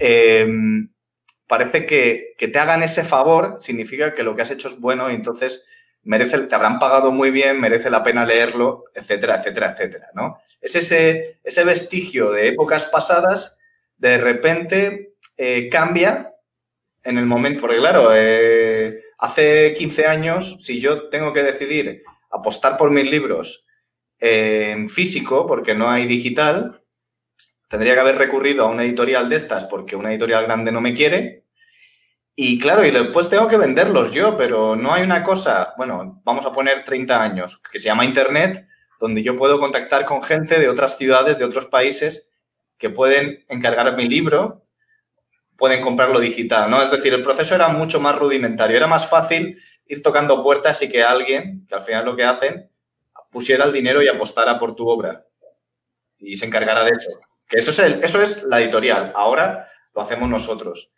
[0.00, 0.48] eh,
[1.46, 5.10] parece que, que, te hagan ese favor significa que lo que has hecho es bueno
[5.10, 5.66] y entonces
[6.04, 10.38] merece, te habrán pagado muy bien, merece la pena leerlo, etcétera, etcétera, etcétera, ¿no?
[10.62, 13.58] Es ese, ese vestigio de épocas pasadas
[13.98, 16.32] de repente eh, cambia
[17.02, 22.76] en el momento, porque claro, eh, hace 15 años, si yo tengo que decidir apostar
[22.76, 23.64] por mis libros
[24.18, 26.82] en físico, porque no hay digital,
[27.68, 30.94] tendría que haber recurrido a una editorial de estas porque una editorial grande no me
[30.94, 31.44] quiere.
[32.36, 36.44] Y claro, y después tengo que venderlos yo, pero no hay una cosa, bueno, vamos
[36.46, 38.66] a poner 30 años, que se llama Internet,
[38.98, 42.32] donde yo puedo contactar con gente de otras ciudades, de otros países,
[42.76, 44.63] que pueden encargar mi libro,
[45.56, 46.82] pueden comprarlo digital, ¿no?
[46.82, 50.88] Es decir, el proceso era mucho más rudimentario, era más fácil ir tocando puertas y
[50.88, 52.70] que alguien, que al final lo que hacen,
[53.30, 55.26] pusiera el dinero y apostara por tu obra
[56.18, 57.10] y se encargara de eso.
[57.46, 59.12] Que eso es, el, eso es la editorial.
[59.14, 60.90] Ahora lo hacemos nosotros.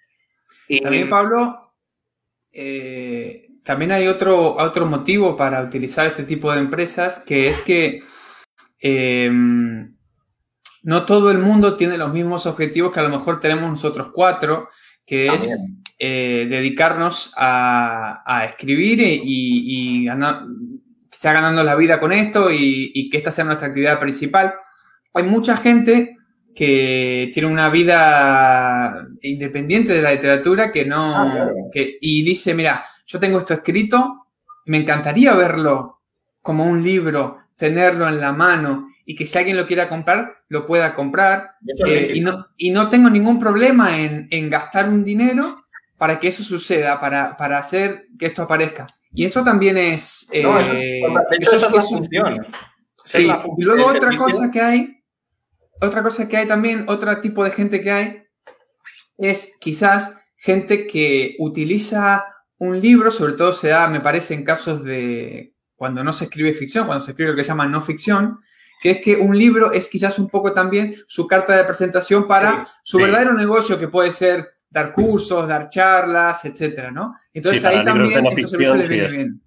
[0.82, 1.74] También, Pablo,
[2.52, 8.02] eh, también hay otro, otro motivo para utilizar este tipo de empresas, que es que
[8.78, 9.95] em,
[10.86, 14.68] no todo el mundo tiene los mismos objetivos que a lo mejor tenemos nosotros cuatro,
[15.04, 15.58] que es
[15.98, 20.44] eh, dedicarnos a, escribir y, y ganar,
[21.10, 24.54] sea ganando la vida con esto y, que esta sea nuestra actividad principal.
[25.12, 26.18] Hay mucha gente
[26.54, 32.82] que tiene una vida independiente de la literatura que no ah, que, y dice mira
[33.04, 34.28] yo tengo esto escrito
[34.64, 36.00] me encantaría verlo
[36.40, 40.66] como un libro tenerlo en la mano y que si alguien lo quiera comprar lo
[40.66, 41.52] pueda comprar.
[41.86, 45.64] Eh, y, no, y no tengo ningún problema en, en, gastar un dinero
[45.96, 48.86] para que eso suceda para, para hacer que esto aparezca.
[49.12, 50.28] Y eso también es...
[50.32, 52.46] Eh, de hecho, esa es la función.
[53.04, 55.04] Sí, y luego otra cosa que hay,
[55.80, 58.22] otra cosa que hay también, otro tipo de gente que hay,
[59.16, 62.24] es quizás gente que utiliza
[62.58, 66.52] un libro, sobre todo se da, me parece, en casos de cuando no se escribe
[66.52, 68.38] ficción, cuando se escribe lo que se llama no ficción,
[68.80, 72.66] que es que un libro es quizás un poco también su carta de presentación para
[72.82, 77.14] su verdadero negocio, que puede ser dar cursos, dar charlas, etcétera, ¿no?
[77.32, 79.42] Entonces ahí también estos servicios les viene bien.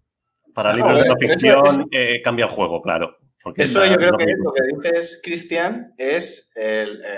[0.53, 3.15] Para libros de no ficción eh, cambia el juego, claro.
[3.55, 6.51] Eso yo creo que lo que dices, Cristian, es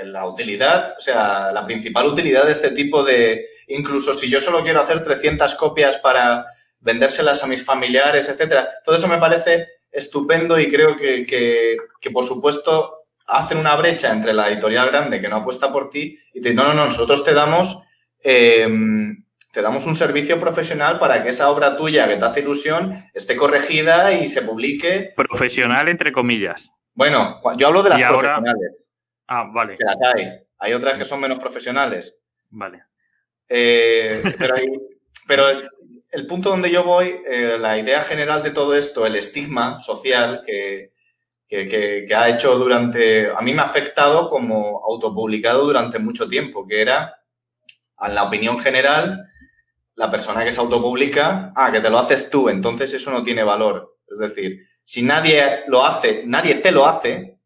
[0.05, 4.61] la utilidad, o sea, la principal utilidad de este tipo de, incluso si yo solo
[4.61, 6.45] quiero hacer 300 copias para
[6.79, 12.23] vendérselas a mis familiares, etcétera, todo eso me parece estupendo y creo que, que por
[12.23, 16.49] supuesto, hacen una brecha entre la editorial grande que no apuesta por ti y te
[16.49, 17.83] dicen, no, no, no, nosotros te damos
[18.23, 22.93] Em, te damos un servicio profesional para que esa obra tuya que te hace ilusión
[23.13, 25.11] esté corregida y se publique.
[25.15, 26.71] Profesional, entre comillas.
[26.93, 28.85] Bueno, yo hablo de las profesionales.
[29.27, 29.75] Ah, vale.
[29.75, 30.29] Que las hay.
[30.59, 32.21] Hay otras que son menos profesionales.
[32.49, 32.83] Vale.
[33.49, 34.21] Eh,
[35.27, 35.45] pero,
[36.11, 40.41] el punto donde yo voy, eh, la idea general de todo esto, el estigma social
[40.45, 40.91] que,
[41.47, 43.29] que, ha hecho durante.
[43.29, 47.15] A mí me ha afectado como autopublicado durante mucho tiempo, que era
[48.01, 49.25] en la opinión general,
[49.95, 53.43] la persona que se autopublica, ah, que te lo haces tú, entonces eso no tiene
[53.43, 53.97] valor.
[54.07, 57.37] Es decir, si nadie lo hace, nadie te lo hace,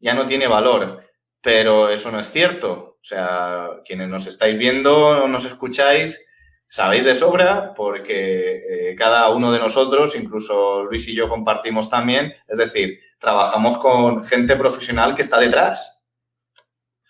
[0.00, 1.02] ya no tiene valor.
[1.40, 2.98] Pero eso no es cierto.
[3.00, 6.24] O sea, quienes nos estáis viendo nos escucháis,
[6.72, 12.32] sabéis de sobra porque eh, cada uno de nosotros, incluso Luis y yo compartimos también,
[12.48, 16.02] es decir, trabajamos con gente profesional que está detrás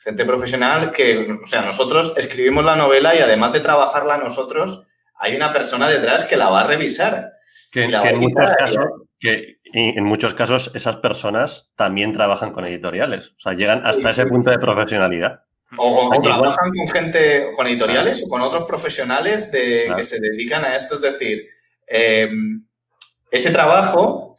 [0.02, 5.36] gente profesional que, o sea, nosotros escribimos la novela y además de trabajarla nosotros, hay
[5.36, 7.30] una persona detrás que la va a revisar.
[7.70, 8.86] Que, en, muchos casos,
[9.18, 14.26] que en muchos casos esas personas también trabajan con editoriales, o sea, llegan hasta ese
[14.26, 15.42] punto de profesionalidad.
[15.78, 20.76] O, trabajan con gente, con editoriales o con otros profesionales de, que se dedican a
[20.76, 20.96] esto.
[20.96, 21.46] Es decir,
[21.86, 22.30] eh,
[23.30, 24.36] ese trabajo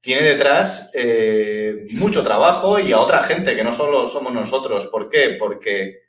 [0.00, 4.86] tiene detrás eh, mucho trabajo y a otra gente que no solo somos nosotros.
[4.86, 5.36] ¿Por qué?
[5.36, 6.02] Porque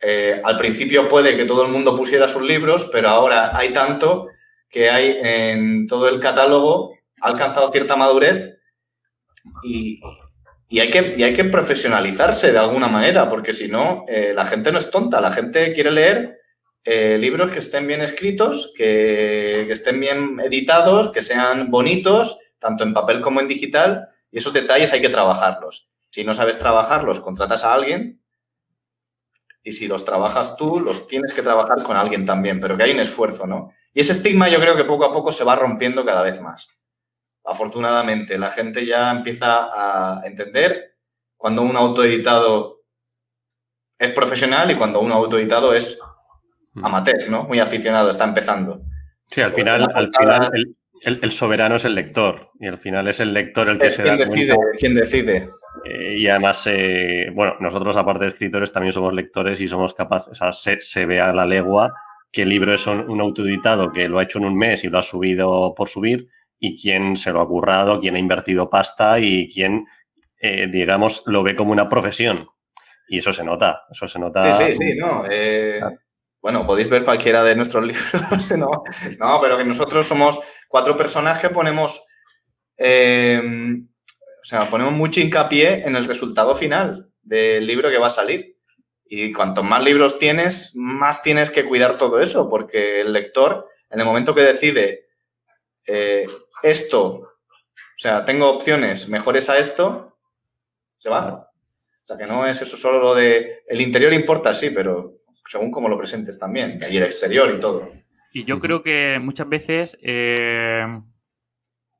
[0.00, 4.28] eh, al principio puede que todo el mundo pusiera sus libros, pero ahora hay tanto
[4.70, 8.56] que hay en todo el catálogo, ha alcanzado cierta madurez
[9.64, 10.00] y,
[10.70, 14.78] hay, que, hay que profesionalizarse de alguna manera, porque si no, eh, la gente no
[14.78, 16.40] es tonta, la gente quiere leer
[17.18, 22.94] libros que estén bien escritos, que, que estén bien editados, que sean bonitos tanto en
[22.94, 25.88] papel como en digital, y esos detalles hay que trabajarlos.
[26.10, 28.20] Si no sabes trabajarlos, contratas a alguien,
[29.62, 32.92] y si los trabajas tú, los tienes que trabajar con alguien también, pero que hay
[32.92, 33.72] un esfuerzo, ¿no?
[33.92, 36.68] Y ese estigma yo creo que poco a poco se va rompiendo cada vez más.
[37.46, 40.96] Afortunadamente, la gente ya empieza a entender
[41.36, 42.82] cuando un autoeditado
[43.98, 45.98] es profesional y cuando un autoeditado es
[46.74, 46.84] mm.
[46.84, 47.44] amateur, ¿no?
[47.44, 48.82] Muy aficionado, está empezando.
[49.28, 53.32] Sí, al final, al final el, soberano es el lector y al final es el
[53.32, 54.78] lector el que se da decide, cuenta.
[54.78, 55.50] ¿Quién decide?
[55.84, 60.32] Eh, y además, eh, bueno, nosotros aparte de escritores también somos lectores y somos capaces,
[60.32, 61.92] o sea, se, se ve a la legua
[62.32, 64.98] que el libro es un, autoeditado que lo ha hecho en un mes y lo
[64.98, 66.28] ha subido por subir
[66.58, 69.86] y quién se lo ha currado, quién ha invertido pasta y quién,
[70.40, 72.46] eh, digamos, lo ve como una profesión.
[73.08, 74.42] Y eso se nota, eso se nota.
[74.42, 75.24] Sí, sí, sí, no.
[76.46, 78.84] Bueno, podéis ver cualquiera de nuestros libros, ¿no?
[79.18, 80.38] No, pero que nosotros somos
[80.68, 82.04] cuatro personas que ponemos,
[82.76, 88.10] eh, o sea, ponemos mucho hincapié en el resultado final del libro que va a
[88.10, 88.58] salir.
[89.08, 93.98] Y cuanto más libros tienes, más tienes que cuidar todo eso, porque el lector, en
[93.98, 95.06] el momento que decide
[95.84, 96.26] eh,
[96.62, 100.18] esto, o sea, tengo opciones mejores a esto,
[100.98, 101.32] se va.
[101.32, 103.62] O sea, que no es eso solo lo de...
[103.66, 105.14] El interior importa, sí, pero
[105.46, 107.88] según cómo lo presentes también, y el exterior y todo.
[108.32, 110.86] Y yo creo que muchas veces eh,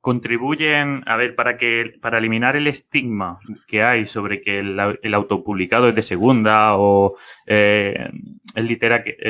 [0.01, 5.89] contribuyen, a ver, para que para eliminar el estigma que hay sobre que el, autopublicado
[5.89, 7.17] es de segunda o
[7.47, 8.09] eh,
[8.53, 8.63] es,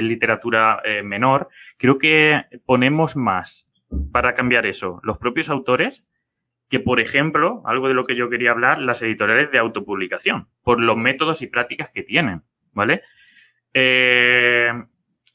[0.04, 3.67] literatura eh, menor, creo que ponemos más
[4.12, 6.06] para cambiar eso los propios autores
[6.70, 10.82] que, por ejemplo, algo de lo que yo quería hablar, las editoriales de autopublicación, por
[10.82, 13.04] los métodos y prácticas que tienen, ¿vale?
[13.74, 14.72] Eh,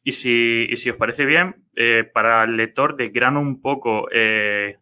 [0.02, 4.08] y, si, y si os parece bien, eh, para el lector de grano un poco
[4.12, 4.76] eh,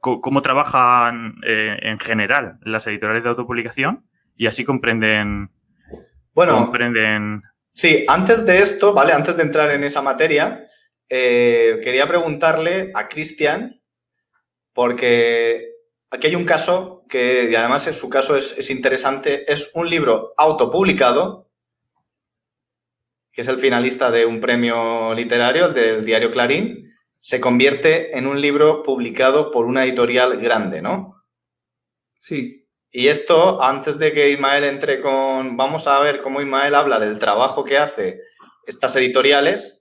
[0.00, 5.50] cómo trabajan en general las editoriales de autopublicación y así comprenden.
[6.32, 7.42] Bueno, comprenden.
[7.70, 9.12] Sí, antes de esto, ¿vale?
[9.12, 10.64] Antes de entrar en esa materia,
[11.10, 13.82] quería preguntarle a Cristian,
[14.72, 15.74] porque
[16.10, 19.90] aquí hay un caso que, y además en su caso es, es interesante, es un
[19.90, 21.50] libro autopublicado
[23.32, 28.40] que es el finalista de un premio literario, del diario Clarín, se convierte en un
[28.40, 31.22] libro publicado por una editorial grande, ¿no?
[32.18, 32.66] Sí.
[32.90, 35.56] Y esto, antes de que Ismael entre con...
[35.56, 38.20] Vamos a ver cómo Ismael habla del trabajo que hace
[38.66, 39.79] estas editoriales.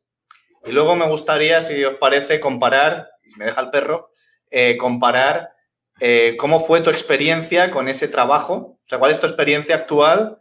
[0.66, 4.10] Y luego me gustaría, si os parece, comparar, me deja el perro,
[4.52, 5.52] eh, comparar
[6.00, 8.54] eh, cómo fue tu experiencia con ese trabajo.
[8.54, 10.38] O sea, cuál es tu experiencia actual.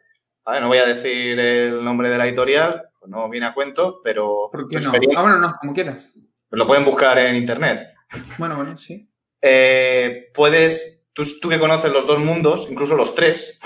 [0.47, 4.49] no voy a decir el nombre de la editorial, pues no viene a cuento, pero...
[4.51, 4.93] ¿Por qué no?
[5.17, 6.15] Ah, bueno, no, como quieras.
[6.51, 7.95] Lo pueden buscar en internet.
[8.39, 9.09] Bueno, bueno, sí.
[9.43, 13.61] Eh, puedes, tú, tú, que conoces los dos mundos, incluso los tres,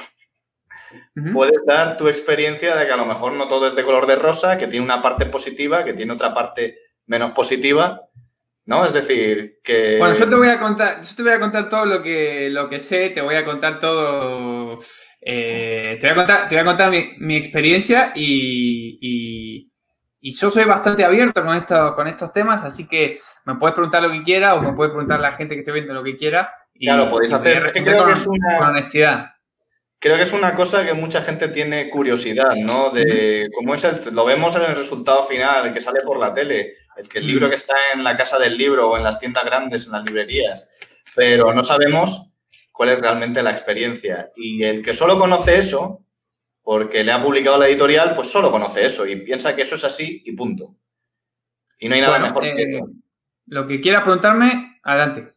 [1.33, 4.17] puedes dar tu experiencia de que a lo mejor no todo es de color de
[4.17, 8.09] rosa, que tiene una parte positiva, que tiene otra parte menos positiva,
[8.67, 8.85] ¿no?
[8.87, 9.99] Es decir, que...
[9.99, 12.69] Bueno, yo te voy a contar, yo te voy a contar todo lo que, lo
[12.69, 14.79] que sé, te voy a contar todo
[15.25, 19.71] eh, te voy a contar, te voy a contar mi, experiencia y,
[20.21, 24.11] yo soy bastante abierto con, esto, con estos temas, así que me puedes preguntar lo
[24.11, 26.53] que quiera o me puedes preguntar a la gente que esté viendo lo que quiera.
[26.75, 27.65] Y, lo podéis hacer.
[27.67, 28.69] Es que creo que es una...
[28.69, 29.27] honestidad.
[30.03, 32.91] Creo que es una cosa que mucha gente tiene curiosidad, ¿no?
[32.91, 36.35] De cómo es el, lo vemos en el resultado final, el que sale por la
[36.35, 39.21] tele, el que el libro que está en la casa del libro o en las
[39.21, 42.33] tiendas grandes, en las librerías, pero no sabemos
[42.73, 44.29] cuál es realmente la experiencia.
[44.35, 46.05] Y el que solo conoce eso,
[46.63, 49.85] porque le ha publicado la editorial, pues solo conoce eso y piensa que eso es
[49.85, 50.75] así y punto.
[51.79, 52.89] Y no hay nada mejor que eh, eso.
[53.47, 55.32] Lo que quieras preguntarme, adelante.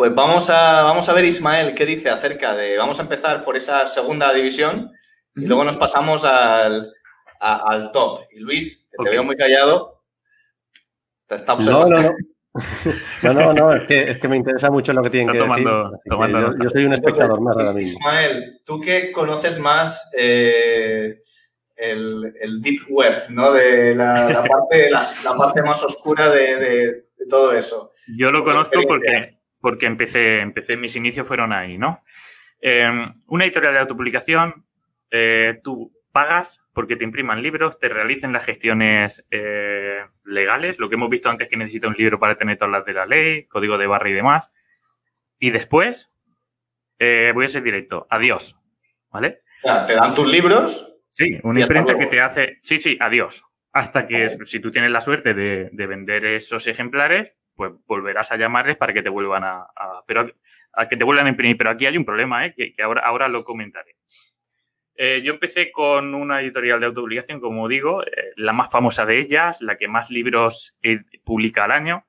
[0.00, 2.78] Pues vamos a, vamos a ver, Ismael, qué dice acerca de.
[2.78, 4.90] Vamos a empezar por esa segunda división
[5.36, 6.90] y luego nos pasamos al,
[7.38, 8.20] al top.
[8.30, 10.02] Y Luis, que te veo muy callado,
[11.26, 11.96] te está observando.
[11.96, 12.08] No, no,
[13.22, 13.34] no.
[13.34, 15.66] No, no, no, es que, es que me interesa mucho lo que tienen que decir.
[15.66, 17.98] yo, soy un espectador más ahora mismo.
[17.98, 21.20] Ismael, tú que conoces más eh,
[21.76, 23.52] el, el, deep web, ¿no?
[23.52, 27.90] De la, parte, la, parte más oscura de, todo eso.
[28.16, 32.02] Yo lo conozco porque, porque empecé, empecé, mis inicios fueron ahí, ¿no?
[32.60, 32.90] Eh,
[33.26, 34.66] una editorial de autopublicación,
[35.10, 40.96] eh, tú pagas porque te impriman libros, te realicen las gestiones eh, legales, lo que
[40.96, 43.78] hemos visto antes que necesita un libro para tener todas las de la ley, código
[43.78, 44.52] de barra y demás.
[45.38, 46.12] Y después,
[46.98, 48.58] eh, voy a ser directo, adiós,
[49.10, 49.42] ¿vale?
[49.86, 50.86] te dan tus libros.
[51.06, 53.44] Sí, una imprenta que te hace, sí, sí, adiós.
[53.72, 58.78] Hasta que si tú tienes la suerte de, vender esos ejemplares, pues volverás a llamarles
[58.78, 59.66] para que te vuelvan a,
[60.06, 60.32] pero
[60.72, 61.58] a que te vuelvan a imprimir.
[61.58, 62.54] Pero aquí hay un problema, ¿eh?
[62.56, 63.96] que, ahora, ahora lo comentaré.
[64.96, 69.20] Eh, yo empecé con una editorial de autopublicación, como digo, eh, la más famosa de
[69.20, 72.06] ellas, la que más libros eh, publica al año.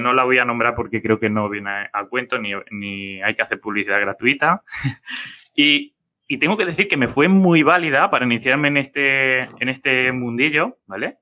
[0.00, 3.36] no la voy a nombrar porque creo que no viene al cuento ni, ni, hay
[3.36, 4.64] que hacer publicidad gratuita.
[5.54, 5.94] y,
[6.26, 10.10] y, tengo que decir que me fue muy válida para iniciarme en este, en este
[10.10, 11.18] mundillo, ¿vale?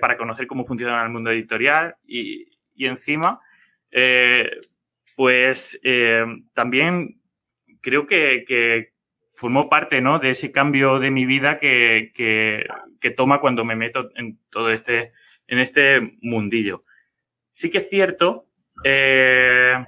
[0.00, 2.49] para conocer cómo funciona el mundo editorial y,
[2.80, 3.40] y encima,
[5.16, 5.80] pues
[6.54, 7.20] también
[7.80, 8.92] creo que, que
[9.40, 10.18] formó parte ¿no?
[10.18, 15.12] de ese cambio de mi vida que, que, toma cuando me meto en todo este,
[15.46, 16.84] en este mundillo.
[17.50, 18.46] Sí que es cierto,
[18.84, 19.82] eh,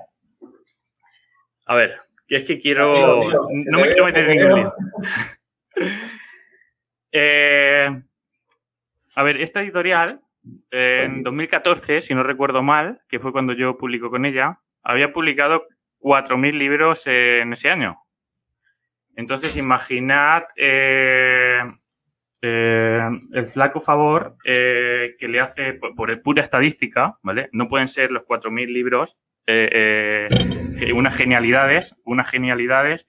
[1.66, 4.74] a ver, que es que quiero, no me quiero meter en ningún lío.
[7.14, 7.90] Eh,
[9.14, 10.22] a ver, esta editorial,
[10.70, 15.66] en 2014, si no recuerdo mal, que fue cuando yo publico con ella, había publicado
[16.01, 17.99] 4.000 libros en ese año.
[19.14, 21.61] Entonces, imaginad eh,
[22.40, 27.49] eh, el flaco favor eh, que le hace por, pura estadística, ¿vale?
[27.53, 29.18] No pueden ser los 4.000 libros
[30.95, 33.09] unas genialidades, unas genialidades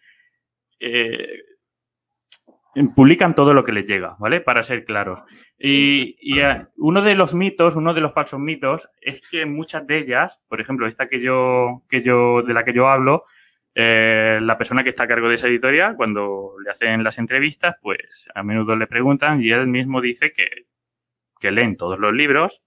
[2.95, 4.41] publican todo lo que les llega, ¿vale?
[4.41, 5.21] Para ser claros.
[5.57, 9.99] Y, eh, uno de los mitos, uno de los falsos mitos, es que muchas de
[9.99, 13.25] ellas, por ejemplo, esta que yo, que yo, de la que yo hablo,
[13.75, 17.75] eh, la persona que está a cargo de esa editorial, cuando le hacen las entrevistas,
[17.81, 20.67] pues a menudo le preguntan y él mismo dice que,
[21.39, 22.63] que leen todos los libros,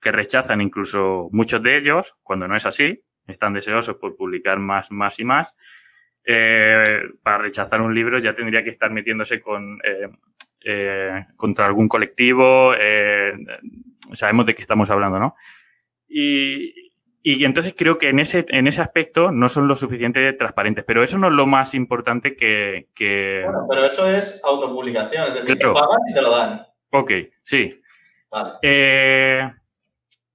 [0.00, 4.90] que rechazan incluso muchos de ellos, cuando no es así, están deseosos por publicar más,
[4.90, 5.54] más y más.
[6.28, 9.78] Eh, para rechazar un libro ya tendría que estar metiéndose con,
[10.64, 12.72] eh, contra algún colectivo,
[14.12, 15.36] sabemos de qué estamos hablando, ¿no?
[16.08, 16.86] Y,
[17.22, 21.02] y entonces creo que en ese, en ese aspecto no son lo suficientemente transparentes, pero
[21.02, 23.42] eso no es lo más importante que...
[23.44, 26.66] Bueno, pero eso es autopublicación, es decir, te pagan y te lo dan.
[26.90, 27.12] Ok,
[27.42, 27.80] sí.
[28.30, 28.54] Vale.
[28.62, 29.52] Eh,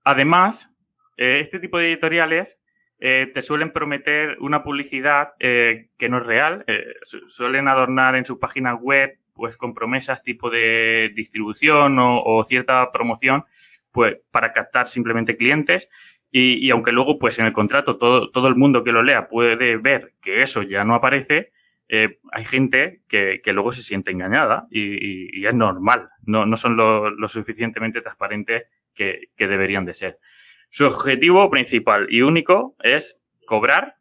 [0.03, 0.69] además,
[1.17, 2.60] eh, este tipo de editoriales
[3.01, 6.65] eh, te suelen prometer una publicidad que no es real,
[7.27, 12.91] suelen adornar en su página web pues con promesas tipo de distribución o, o cierta
[12.91, 13.43] promoción
[13.91, 15.89] pues para captar simplemente clientes.
[16.33, 19.75] Y, aunque luego, pues en el contrato todo, todo el mundo que lo lea puede
[19.75, 21.51] ver que eso ya no aparece,
[21.89, 26.77] eh, hay gente que, que, luego se siente engañada y, es normal, no, no son
[26.77, 30.19] lo, suficientemente transparentes que, que, deberían de ser.
[30.71, 33.97] Su objetivo principal y único es cobrar,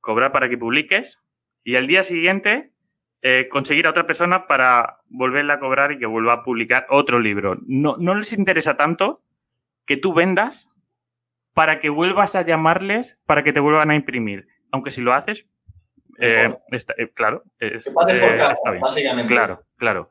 [0.00, 1.20] cobrar para que publiques
[1.64, 2.72] y al día siguiente
[3.22, 7.18] eh, conseguir a otra persona para volverla a cobrar y que vuelva a publicar otro
[7.18, 7.58] libro.
[7.66, 9.22] No, no les interesa tanto
[9.84, 10.70] que tú vendas
[11.54, 14.46] para que vuelvas a llamarles para que te vuelvan a imprimir.
[14.70, 15.46] Aunque si lo haces,
[16.18, 18.80] eh, eh, claro, eh, está bien.
[18.80, 19.32] Básicamente.
[19.32, 20.10] Claro, claro.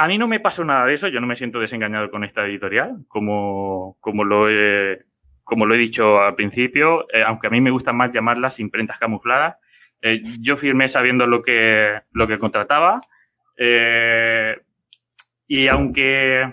[0.00, 2.46] A mí no me pasó nada de eso, yo no me siento desengañado con esta
[2.46, 5.04] editorial, como, como, lo, he,
[5.44, 9.56] como lo he dicho al principio, aunque a mí me gusta más llamarlas imprentas camufladas.
[10.40, 13.02] yo firmé sabiendo lo que, lo que contrataba.
[15.46, 16.50] y aunque,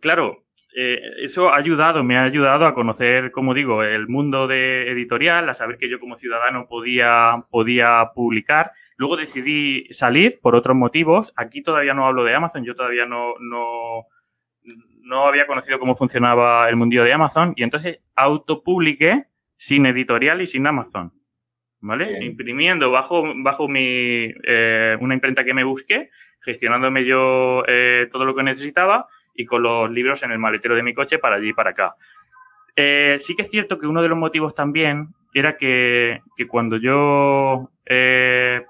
[0.00, 0.44] claro,
[0.74, 5.48] eh, eso ha ayudado, me ha ayudado a conocer, como digo, el mundo de editorial,
[5.48, 8.72] a saber que yo como ciudadano podía, podía publicar.
[8.96, 11.32] Luego decidí salir por otros motivos.
[11.36, 14.06] Aquí todavía no hablo de Amazon, yo todavía no, no,
[15.02, 20.46] no había conocido cómo funcionaba el mundillo de Amazon y entonces autopubliqué sin editorial y
[20.46, 21.12] sin Amazon.
[21.84, 22.24] ¿Vale?
[22.24, 26.10] Imprimiendo bajo, bajo mi, eh, una imprenta que me busqué,
[26.40, 30.82] gestionándome yo eh, todo lo que necesitaba y con los libros en el maletero de
[30.82, 31.96] mi coche para allí y para acá.
[32.74, 37.70] Eh, sí que es cierto que uno de los motivos también era que, cuando yo
[37.86, 38.64] eh,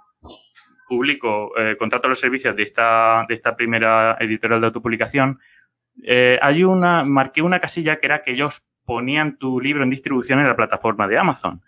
[0.89, 5.39] publico, eh, contrato los servicios de esta, de esta primera editorial de autopublicación,
[6.41, 10.49] hay una, marqué una casilla que era que ellos ponían tu libro en distribución en
[10.49, 11.61] la plataforma de Amazon.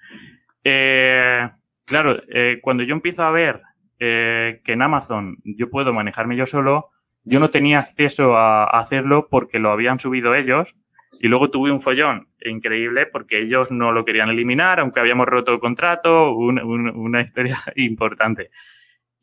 [1.84, 2.22] claro,
[2.62, 3.62] cuando yo empiezo a ver
[3.99, 6.90] que en Amazon yo puedo manejarme yo solo,
[7.25, 10.77] yo no tenía acceso a, hacerlo porque lo habían subido ellos
[11.20, 15.53] y luego tuve un follón increíble porque ellos no lo querían eliminar, aunque habíamos roto
[15.53, 18.51] el contrato, una historia importante.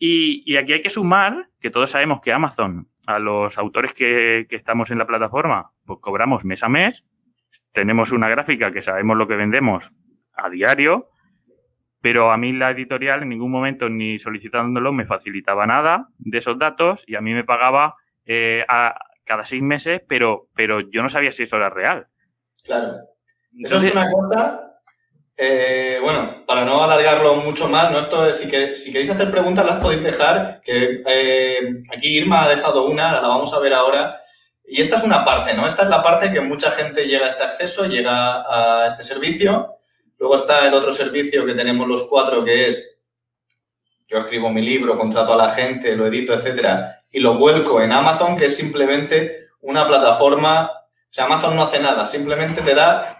[0.03, 4.55] Y, aquí hay que sumar que todos sabemos que Amazon, a los autores que, que,
[4.55, 7.05] estamos en la plataforma, pues cobramos mes a mes,
[7.71, 9.93] tenemos una gráfica que sabemos lo que vendemos
[10.33, 11.10] a diario,
[12.01, 16.57] pero a mí la editorial en ningún momento ni solicitándolo me facilitaba nada de esos
[16.57, 17.95] datos y a mí me pagaba
[18.25, 22.07] eh, a cada seis meses, pero, pero yo no sabía si eso era real.
[22.63, 22.95] Claro.
[23.59, 24.71] Eso es una cosa,
[25.37, 27.99] eh, bueno, para no alargarlo mucho más, ¿no?
[27.99, 32.45] Esto es, si, que, si queréis hacer preguntas las podéis dejar, que eh, aquí Irma
[32.45, 34.17] ha dejado una, la vamos a ver ahora.
[34.65, 35.67] Y esta es una parte, ¿no?
[35.67, 39.75] Esta es la parte que mucha gente llega a este acceso, llega a este servicio
[40.21, 43.01] Luego está el otro servicio que tenemos los cuatro, que es
[44.07, 47.91] yo escribo mi libro, contrato a la gente, lo edito, etcétera, y lo vuelco en
[47.91, 50.69] Amazon, que es simplemente una plataforma.
[50.69, 53.17] O sea, Amazon no hace nada, simplemente te da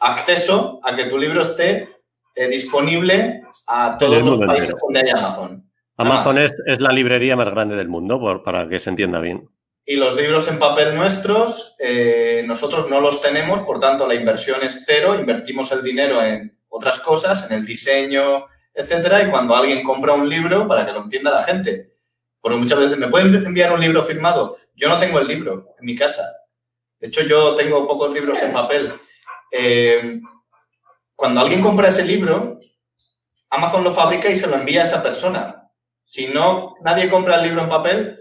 [0.00, 1.88] acceso a que tu libro esté
[2.34, 5.64] eh, disponible a todos los países donde hay Amazon.
[5.96, 9.48] Amazon es, la librería más grande del mundo, para que se entienda bien.
[9.84, 14.62] Y los libros en papel nuestros, eh, nosotros no los tenemos, por tanto la inversión
[14.62, 19.82] es cero, invertimos el dinero en otras cosas, en el diseño, etcétera, y cuando alguien
[19.82, 21.94] compra un libro, para que lo entienda la gente,
[22.40, 25.84] porque muchas veces me pueden enviar un libro firmado, yo no tengo el libro en
[25.84, 26.22] mi casa,
[27.00, 28.94] de hecho yo tengo pocos libros en papel.
[29.50, 30.20] Eh,
[31.16, 32.60] cuando alguien compra ese libro,
[33.50, 35.70] Amazon lo fabrica y se lo envía a esa persona.
[36.04, 38.18] Si no, nadie compra el libro en papel,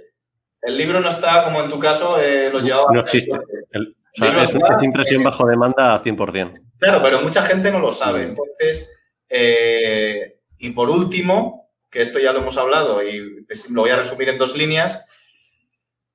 [0.61, 2.91] el libro no está como en tu caso eh, lo llevaba.
[2.91, 3.31] No existe.
[3.71, 6.51] es, una impresión bajo demanda a 100%.
[6.77, 8.23] Claro, pero mucha gente no lo sabe.
[8.23, 13.95] Entonces, eh, Y por último, que esto ya lo hemos hablado y lo voy a
[13.95, 15.05] resumir en dos líneas,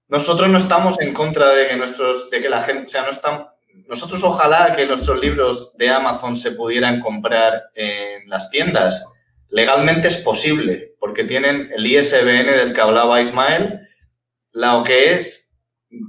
[0.09, 3.11] nosotros no estamos en contra de que nuestros, de que la gente, o sea, no
[3.11, 3.49] están,
[3.89, 9.05] nosotros ojalá que nuestros libros de Amazon se pudieran comprar en las tiendas.
[9.51, 13.81] Legalmente es posible, porque tienen el ISBN del que hablaba Ismael.
[14.57, 15.55] Lo que es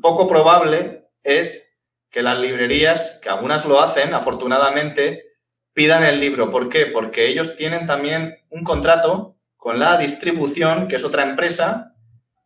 [0.01, 1.69] poco probable es
[2.09, 5.33] que las librerías, que algunas lo hacen, afortunadamente,
[5.73, 6.49] pidan el libro.
[6.49, 6.85] ¿Por qué?
[6.85, 11.93] Porque ellos tienen también un contrato con la distribución, que es otra empresa,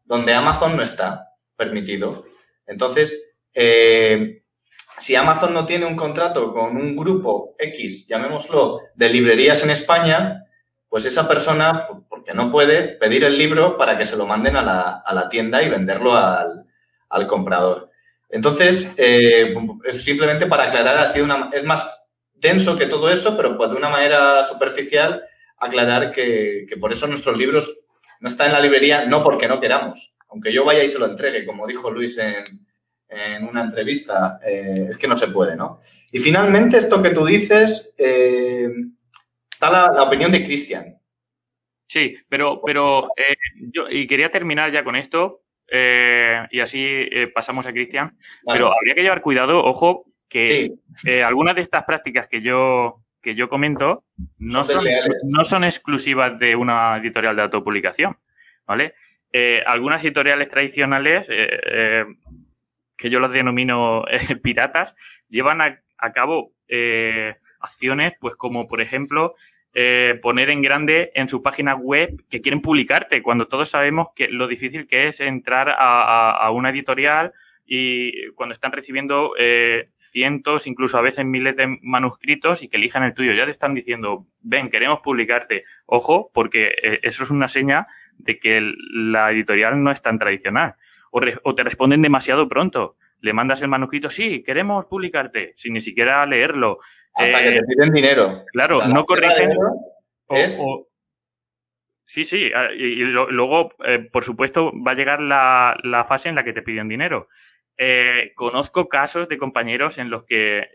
[0.03, 2.25] donde Amazon no está permitido.
[2.65, 4.41] Entonces, eh,
[4.97, 10.45] si Amazon no tiene un contrato con un grupo X, llamémoslo, de librerías en España,
[10.91, 14.61] pues esa persona, porque no puede, pedir el libro para que se lo manden a
[14.61, 17.89] la, tienda y venderlo al, comprador.
[18.29, 19.53] Entonces, eh,
[19.91, 21.89] simplemente para aclarar, ha sido una, es más
[22.33, 25.23] denso que todo eso, pero pues de una manera superficial
[25.57, 27.85] aclarar que, que por eso nuestros libros
[28.19, 31.05] no están en la librería, no porque no queramos, aunque yo vaya y se lo
[31.05, 32.67] entregue, como dijo Luis en,
[33.47, 35.79] una entrevista, eh, es que no se puede, ¿no?
[36.11, 38.69] Y finalmente, esto que tú dices, eh,
[39.65, 40.97] está la, opinión de Cristian.
[41.87, 43.35] Sí, pero, pero eh,
[43.73, 45.41] yo y quería terminar ya con esto,
[45.73, 50.73] y así pasamos a Cristian, pero habría que llevar cuidado, ojo, que
[51.25, 54.03] algunas de estas prácticas que yo, que yo comento
[54.37, 54.85] no son,
[55.29, 58.17] no son exclusivas de una editorial de autopublicación,
[58.65, 58.95] ¿vale?
[59.33, 62.05] Eh, algunas editoriales tradicionales, eh, eh,
[62.97, 64.03] que yo las denomino
[64.43, 64.95] piratas,
[65.29, 65.81] llevan a,
[66.13, 66.53] cabo
[67.59, 69.35] acciones, pues como por ejemplo
[70.21, 74.47] poner en grande en su página web que quieren publicarte, cuando todos sabemos que lo
[74.47, 77.31] difícil que es entrar a, una editorial
[77.65, 79.33] y cuando están recibiendo
[79.97, 83.73] cientos, incluso a veces miles de manuscritos y que elijan el tuyo, ya te están
[83.73, 85.63] diciendo, ven, queremos publicarte.
[85.85, 88.61] Ojo, porque eso es una seña de que
[88.93, 90.75] la editorial no es tan tradicional.
[91.11, 92.95] O, te responden demasiado pronto.
[93.21, 96.79] Le mandas el manuscrito, sí, queremos publicarte, sin ni siquiera leerlo.
[97.13, 98.45] Hasta que te eh, piden dinero.
[98.51, 99.51] Claro, no corrigen.
[102.05, 102.51] sí, sí.
[102.77, 106.87] Y, luego, eh, por supuesto, va a llegar la, fase en la que te piden
[106.87, 107.27] dinero.
[107.77, 110.67] Eh, conozco casos de compañeros en los que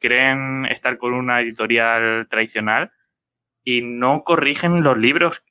[0.00, 2.92] creen estar con una editorial tradicional
[3.64, 5.44] y no corrigen los libros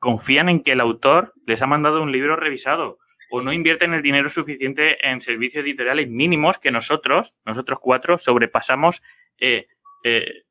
[0.00, 2.98] confían en que el autor les ha mandado un libro revisado
[3.30, 9.02] o no invierten el dinero suficiente en servicios editoriales mínimos que nosotros, nosotros cuatro, sobrepasamos
[9.38, 9.68] eh,
[10.04, 10.44] eh,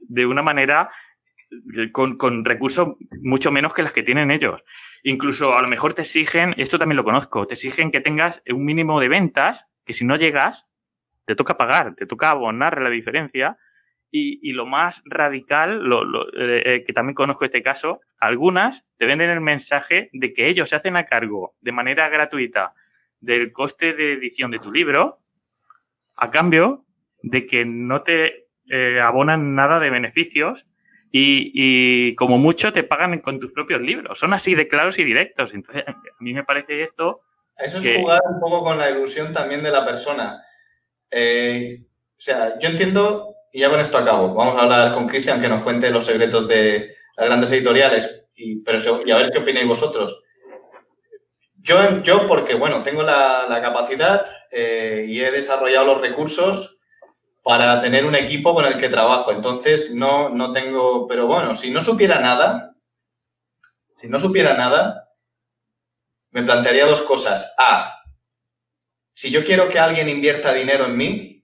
[0.00, 0.90] de una manera
[1.78, 4.62] eh, con, con, recursos mucho menos que las que tienen ellos.
[5.02, 8.64] Incluso a lo mejor te exigen, esto también lo conozco, te exigen que tengas un
[8.64, 10.66] mínimo de ventas, que si no llegas,
[11.24, 13.56] te toca pagar, te toca abonar la diferencia
[14.10, 15.82] y, lo más radical,
[16.38, 20.70] eh, eh, que también conozco este caso, algunas te venden el mensaje de que ellos
[20.70, 22.72] se hacen a cargo de manera gratuita
[23.20, 25.20] del coste de edición de tu libro,
[26.16, 26.86] a cambio
[27.22, 30.66] de que no te eh, abonan nada de beneficios
[31.12, 34.18] y, como mucho te pagan con tus propios libros.
[34.18, 35.54] Son así de claros y directos.
[35.54, 37.22] Entonces, a mí me parece esto...
[37.56, 40.42] Eso es jugar un poco con la ilusión también de la persona.
[41.10, 44.34] o sea, yo entiendo y ya con esto acabo.
[44.34, 48.56] Vamos a hablar con Cristian que nos cuente los secretos de las grandes editoriales y,
[48.56, 50.22] pero, y a ver qué opináis vosotros.
[51.54, 56.82] Yo, yo porque, bueno, tengo la, capacidad eh, y he desarrollado los recursos
[57.42, 59.32] para tener un equipo con el que trabajo.
[59.32, 62.76] Entonces, no, no tengo, pero bueno, si no supiera nada,
[63.96, 65.14] si no supiera nada,
[66.28, 67.54] me plantearía dos cosas.
[67.58, 68.02] A,
[69.12, 71.35] si yo quiero que alguien invierta dinero en mí,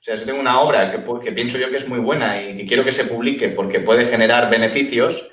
[0.00, 2.66] o sea, si tengo una obra que, pienso yo que es muy buena y que
[2.66, 5.28] quiero que se publique porque puede generar beneficios,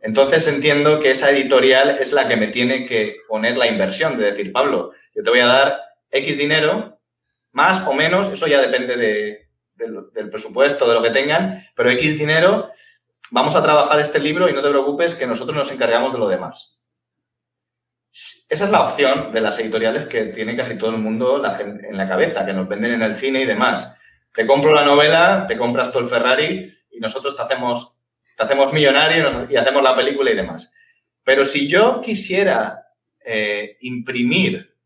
[0.00, 4.26] entonces entiendo que esa editorial es la que me tiene que poner la inversión, de
[4.26, 5.80] decir, Pablo, yo te voy a dar
[6.10, 7.00] X dinero,
[7.52, 8.96] más o menos, eso ya depende
[9.76, 12.68] del presupuesto, de lo que tengan, pero X dinero,
[13.30, 16.28] vamos a trabajar este libro y no te preocupes que nosotros nos encargamos de lo
[16.28, 16.78] demás.
[18.14, 22.08] Esa es la opción de las editoriales que tiene casi todo el mundo en la
[22.08, 23.96] cabeza, que nos venden en el cine y demás.
[24.32, 26.60] Te compro la novela, te compras tú el Ferrari
[26.92, 27.92] y nosotros te hacemos,
[28.36, 30.72] te hacemos millonario y hacemos la película y demás.
[31.24, 32.86] Pero si yo quisiera
[33.18, 34.76] eh, imprimir,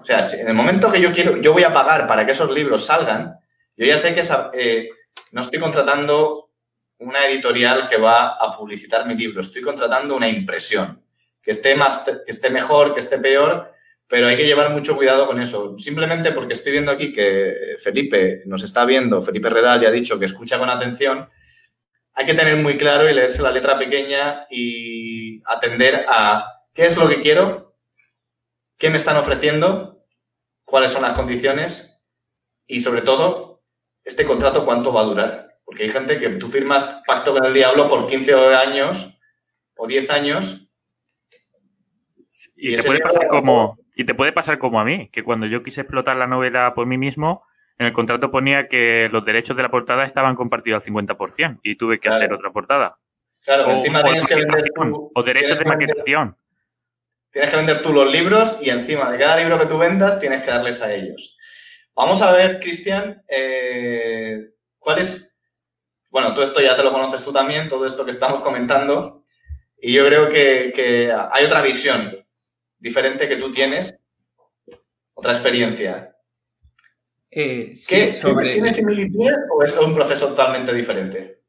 [0.00, 2.48] o sea, en el momento que yo quiero, yo voy a pagar para que esos
[2.48, 3.40] libros salgan,
[3.76, 4.22] yo ya sé que
[4.52, 4.88] eh,
[5.32, 6.52] no estoy contratando
[6.98, 11.07] una editorial que va a publicitar mi libro, estoy contratando una impresión
[11.48, 13.72] que esté, más, que esté mejor, que esté peor,
[14.06, 15.78] pero hay que llevar mucho cuidado con eso.
[15.78, 20.18] Simplemente porque estoy viendo aquí que Felipe nos está viendo, Felipe Redal ya ha dicho
[20.18, 21.26] que escucha con atención,
[22.12, 26.44] hay que tener muy claro y leerse la letra pequeña y atender a
[26.74, 27.78] qué es lo que quiero,
[28.76, 30.04] qué me están ofreciendo,
[30.66, 31.98] cuáles son las condiciones
[32.66, 33.62] y sobre todo,
[34.04, 35.60] este contrato cuánto va a durar.
[35.64, 39.08] Porque hay gente que tú firmas pacto con el diablo por 15 años
[39.78, 40.67] o 10 años.
[42.56, 45.62] Y, te puede pasar como, y te puede pasar como a mí, que cuando yo
[45.62, 47.44] quise explotar la novela por mí mismo,
[47.78, 51.76] en el contrato ponía que los derechos de la portada estaban compartidos al 50% y
[51.76, 52.98] tuve que hacer otra portada.
[53.42, 56.36] Claro, encima tienes que vender o derechos de maquetación.
[57.30, 60.42] Tienes que vender tú los libros y encima de cada libro que tú vendas tienes
[60.42, 61.36] que darles a ellos.
[61.94, 65.36] Vamos a ver, Cristian, eh, cuál es.
[66.10, 69.24] Bueno, tú esto ya te lo conoces tú también, todo esto que estamos comentando.
[69.80, 72.17] Y yo creo que, hay otra visión
[72.78, 73.98] diferente que tú tienes,
[75.14, 76.14] otra experiencia.
[77.30, 78.14] Eh, ¿Qué,
[78.52, 81.42] ¿Tiene similitudes o es un proceso totalmente diferente?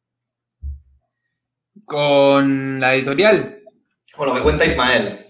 [1.85, 3.59] Con la editorial.
[4.13, 5.29] Con lo que cuenta Ismael.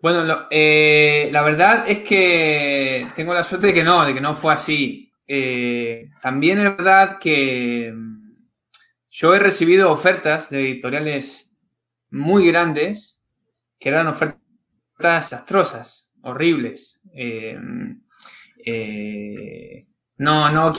[0.00, 4.34] Bueno, eh, la verdad es que tengo la suerte de que no, de que no
[4.34, 5.10] fue así.
[5.26, 8.36] Eh, también es verdad que mm,
[9.10, 11.56] yo he recibido ofertas de editoriales
[12.10, 13.15] muy grandes
[13.78, 14.40] que eran ofertas
[14.98, 17.00] desastrosas, horribles.
[17.14, 17.56] Eh,
[20.18, 20.72] no, no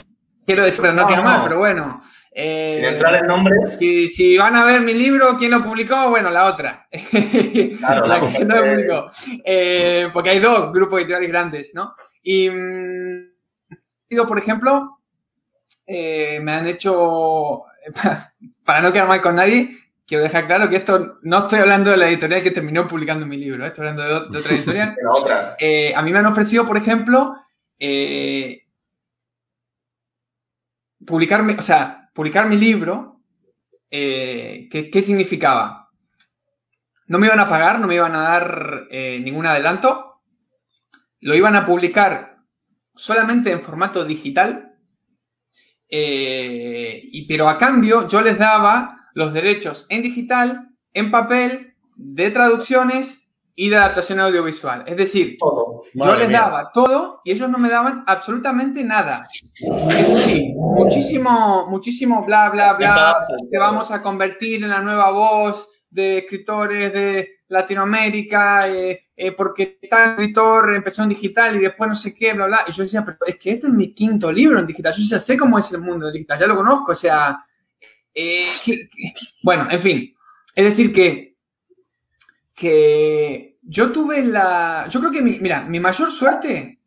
[0.48, 2.00] quiero decir, pero no, quiero mal, pero bueno.
[2.32, 3.76] Eh, Sin entrar en nombres.
[3.76, 6.08] Si, van a ver mi libro, ¿quién lo publicó?
[6.08, 6.88] Bueno, la otra.
[7.78, 9.10] Claro, la que no lo publicó.
[9.44, 11.94] Eh, porque hay dos grupos editoriales grandes, ¿no?
[12.22, 15.00] Y, mm, por ejemplo,
[15.86, 17.64] eh, me han hecho,
[18.64, 19.70] para no quedar mal con nadie,
[20.08, 23.36] quiero dejar claro que esto no estoy hablando de la editorial que terminó publicando mi
[23.36, 24.96] libro, estoy hablando de, otra editorial.
[25.10, 25.56] otra.
[25.94, 27.36] a mí me han ofrecido, por ejemplo,
[31.08, 33.22] publicar, o sea, publicar mi libro,
[33.90, 35.90] eh, ¿qué, significaba?
[37.06, 40.20] No me iban a pagar, no me iban a dar eh, ningún adelanto,
[41.20, 42.38] lo iban a publicar
[42.94, 44.74] solamente en formato digital,
[45.88, 52.30] eh, y, pero a cambio yo les daba los derechos en digital, en papel, de
[52.30, 54.84] traducciones y de adaptación audiovisual.
[54.86, 55.36] Es decir,
[55.92, 59.24] yo les daba todo y ellos no me daban absolutamente nada.
[59.52, 65.82] Eso sí, muchísimo, muchísimo bla, bla, bla, te vamos a convertir en la nueva voz
[65.90, 71.96] de escritores de Latinoamérica, eh, eh, porque tal escritor empezó en digital y después no
[71.96, 72.60] sé qué, bla, bla.
[72.68, 74.92] Y yo decía, pero es que este es mi quinto libro en digital.
[74.92, 77.44] Yo ya sé cómo es el mundo digital, ya lo conozco, o sea,
[78.20, 78.88] eh,
[79.44, 80.14] bueno, en fin.
[80.54, 81.36] Es decir, que,
[82.52, 84.88] que yo tuve la.
[84.90, 86.80] Yo creo que mi, mira, mi mayor suerte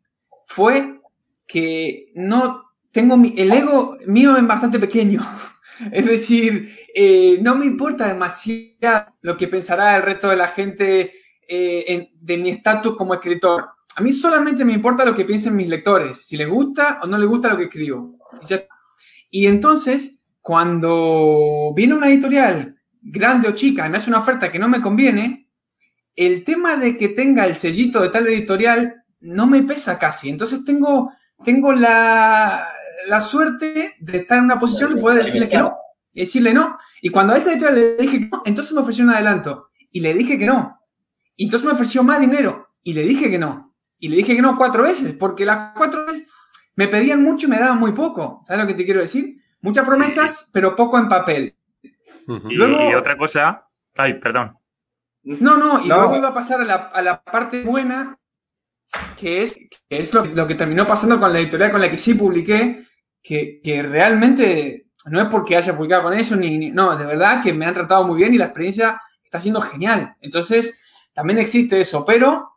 [0.46, 1.00] fue
[1.46, 5.22] que no tengo mi, el ego mío es bastante pequeño.
[5.90, 11.12] Es decir, eh, no me importa demasiado lo que pensará el resto de la gente
[11.48, 13.70] eh, de mi estatus como escritor.
[13.96, 17.18] A mí solamente me importa lo que piensen mis lectores, si les gusta o no
[17.18, 18.16] les gusta lo que escribo.
[19.30, 24.50] Y, y entonces, cuando viene una editorial grande o chica y me hace una oferta
[24.50, 25.48] que no me conviene,
[26.14, 30.28] el tema de que tenga el sellito de tal editorial no me pesa casi.
[30.28, 31.12] Entonces tengo,
[31.44, 32.68] tengo la,
[33.26, 35.76] suerte de estar en una posición de poder decirle que no.
[36.12, 36.76] Y decirle no.
[37.00, 39.68] Y cuando a esa editorial le dije que no, entonces me ofreció un adelanto.
[39.90, 40.80] Y le dije que no.
[41.36, 42.66] Y entonces me ofreció más dinero.
[42.82, 43.74] Y le dije que no.
[43.98, 45.12] Y le dije que no cuatro veces.
[45.12, 46.28] Porque las cuatro veces
[46.74, 48.42] me pedían mucho y me daban muy poco.
[48.44, 49.41] ¿Sabes lo que te quiero decir?
[49.62, 51.56] Muchas promesas, pero poco en papel.
[52.48, 53.66] y, y otra cosa.
[53.96, 54.56] Ay, perdón.
[55.24, 58.18] No, no, y luego iba a pasar a la, parte buena,
[59.16, 59.56] que es,
[59.88, 62.86] es lo, que terminó pasando con la editorial con la que sí publiqué,
[63.22, 67.66] que, realmente no es porque haya publicado con ellos, ni, no, de verdad que me
[67.66, 70.16] han tratado muy bien y la experiencia está siendo genial.
[70.20, 72.51] Entonces, también existe eso, pero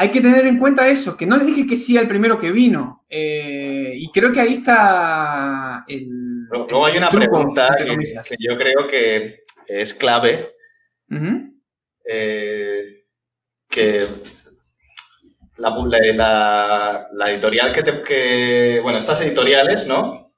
[0.00, 2.52] hay que tener en cuenta eso, que no le dije que sí al primero que
[2.52, 3.04] vino.
[3.06, 6.46] Eh, y creo que ahí está el...
[6.50, 10.54] Luego hay una pregunta que, yo creo que es clave.
[12.08, 13.04] Eh,
[13.68, 14.06] que
[15.58, 20.32] la, la, editorial que, te, que, bueno, estas editoriales, ¿no?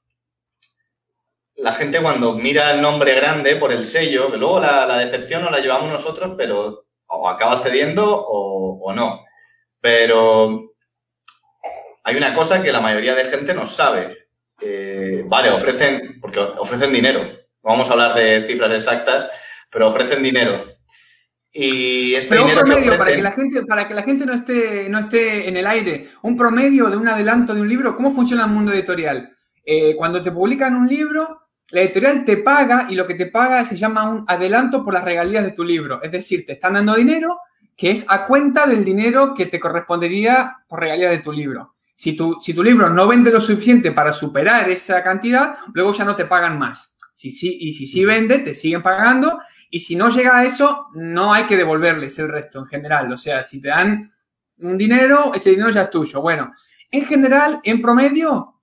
[1.55, 5.49] La gente cuando mira el nombre grande por el sello, que luego la, decepción no
[5.49, 9.23] la llevamos nosotros, pero o acabas cediendo o, no.
[9.83, 10.75] Pero
[12.05, 14.29] hay una cosa que la mayoría de gente no sabe.
[14.61, 17.29] Eh, vale, ofrecen, porque ofrecen dinero.
[17.61, 19.29] vamos a hablar de cifras exactas,
[19.69, 20.63] pero ofrecen dinero.
[21.51, 24.87] Y este Pero un promedio, para, que la gente, para que la gente no esté,
[24.87, 28.45] no esté en el aire, un promedio de un adelanto de un libro, ¿cómo funciona
[28.45, 29.35] el mundo editorial?
[29.65, 33.65] Eh, cuando te publican un libro, la editorial te paga y lo que te paga
[33.65, 36.01] se llama un adelanto por las regalías de tu libro.
[36.01, 37.37] Es decir, te están dando dinero
[37.75, 41.73] que es a cuenta del dinero que te correspondería por regalías de tu libro.
[41.95, 46.05] Si tu, si tu libro no vende lo suficiente para superar esa cantidad, luego ya
[46.05, 46.97] no te pagan más.
[47.11, 49.39] Si sí, y si sí vende, te siguen pagando.
[49.69, 53.11] Y si no llega a eso, no hay que devolverles el resto en general.
[53.11, 54.11] O sea, si te dan
[54.59, 56.21] un dinero, ese dinero ya es tuyo.
[56.21, 56.51] Bueno,
[56.91, 58.59] en general, en promedio,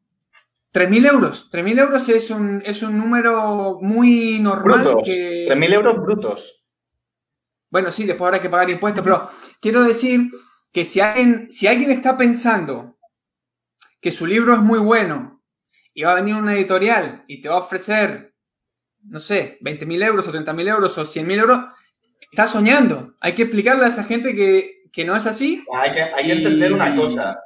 [0.72, 1.50] 3.000 euros.
[1.50, 4.82] 3.000 euros es un, es un número muy normal.
[4.82, 5.08] Brutos.
[5.08, 6.59] 3.000 euros brutos.
[7.70, 10.30] Bueno, sí, después habrá que pagar impuestos, pero quiero decir
[10.72, 12.98] que si alguien, si alguien está pensando
[14.00, 15.42] que su libro es muy bueno
[15.94, 18.34] y va a venir una editorial y te va a ofrecer,
[19.04, 21.60] no sé, 20.000 euros o 30.000 euros o 100.000 euros,
[22.30, 23.14] está soñando.
[23.20, 25.64] Hay que explicarle a esa gente que, no es así.
[25.74, 27.38] Hay que, hay que entender una cosa.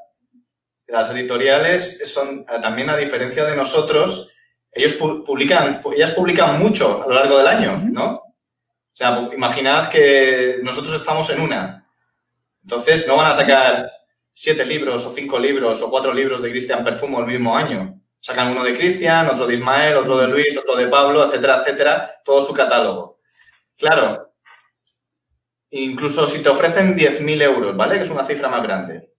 [0.87, 4.31] Las editoriales son, también a diferencia de nosotros,
[4.71, 8.24] ellos publican, ellas publican mucho a lo largo del año, ¿no?
[8.95, 11.85] O sea, imaginad que nosotros estamos en una.
[12.63, 13.91] Entonces, no van a sacar
[14.33, 18.01] siete libros o cinco libros o cuatro libros de Cristian Perfumo el mismo año.
[18.21, 22.09] Sacan uno de Cristian, otro de Ismael, otro de Luis, otro de Pablo, etcétera, etcétera,
[22.25, 23.19] todo su catálogo.
[23.77, 24.33] Claro,
[25.71, 27.97] incluso si te ofrecen 10.000 euros, ¿vale?
[27.97, 29.11] Que es una cifra más grande.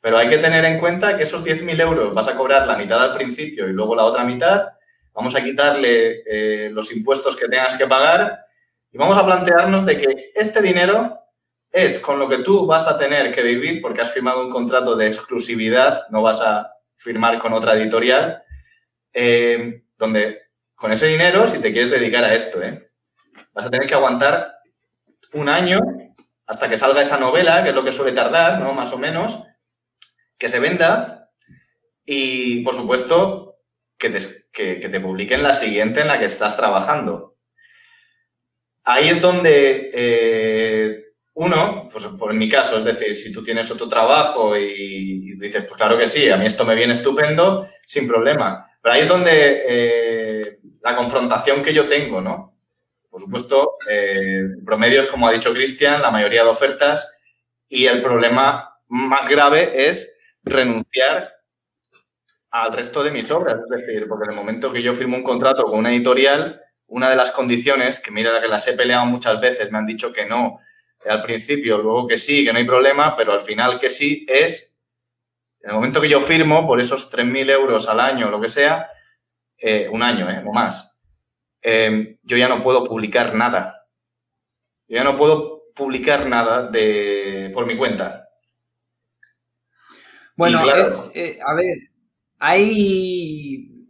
[0.00, 3.02] Pero hay que tener en cuenta que esos 10.000 euros vas a cobrar la mitad
[3.02, 4.68] al principio y luego la otra mitad.
[5.12, 8.40] Vamos a quitarle eh, los impuestos que tengas que pagar
[8.94, 11.18] y vamos a plantearnos de que este dinero
[11.72, 14.94] es con lo que tú vas a tener que vivir porque has firmado un contrato
[14.94, 18.44] de exclusividad, no vas a firmar con otra editorial,
[19.12, 20.42] eh, donde
[20.76, 22.92] con ese dinero, si te quieres dedicar a esto, eh,
[23.52, 24.58] vas a tener que aguantar
[25.32, 25.80] un año
[26.46, 28.74] hasta que salga esa novela, que es lo que suele tardar, ¿no?
[28.74, 29.42] Más o menos,
[30.38, 31.32] que se venda
[32.04, 33.58] y, por supuesto,
[33.98, 34.18] que te,
[34.52, 37.33] que te publiquen la siguiente en la que estás trabajando
[38.84, 41.04] ahí es donde eh,
[41.34, 45.74] uno, pues en mi caso, es decir, si tú tienes otro trabajo y, dices, pues
[45.74, 48.70] claro que sí, a mí esto me viene estupendo, sin problema.
[48.80, 52.54] Pero ahí es donde eh, la confrontación que yo tengo, ¿no?
[53.10, 57.10] Por supuesto, eh, promedios, como ha dicho Cristian, la mayoría de ofertas
[57.68, 60.12] y el problema más grave es
[60.42, 61.32] renunciar
[62.50, 63.56] al resto de mis obras.
[63.56, 67.08] Es decir, porque en el momento que yo firmo un contrato con una editorial, una
[67.10, 70.26] de las condiciones, que mira que las he peleado muchas veces, me han dicho que
[70.26, 70.58] no
[71.08, 74.78] al principio, luego que sí, que no hay problema, pero al final que sí es,
[75.62, 78.48] en el momento que yo firmo por esos 3.000 euros al año o lo que
[78.48, 78.88] sea,
[79.58, 80.98] eh, un año eh, o más,
[81.62, 83.86] eh, yo ya no puedo publicar nada.
[84.86, 88.28] Yo ya no puedo publicar nada de, por mi cuenta.
[90.36, 91.12] Bueno, es,
[91.46, 91.76] a ver,
[92.38, 93.88] hay,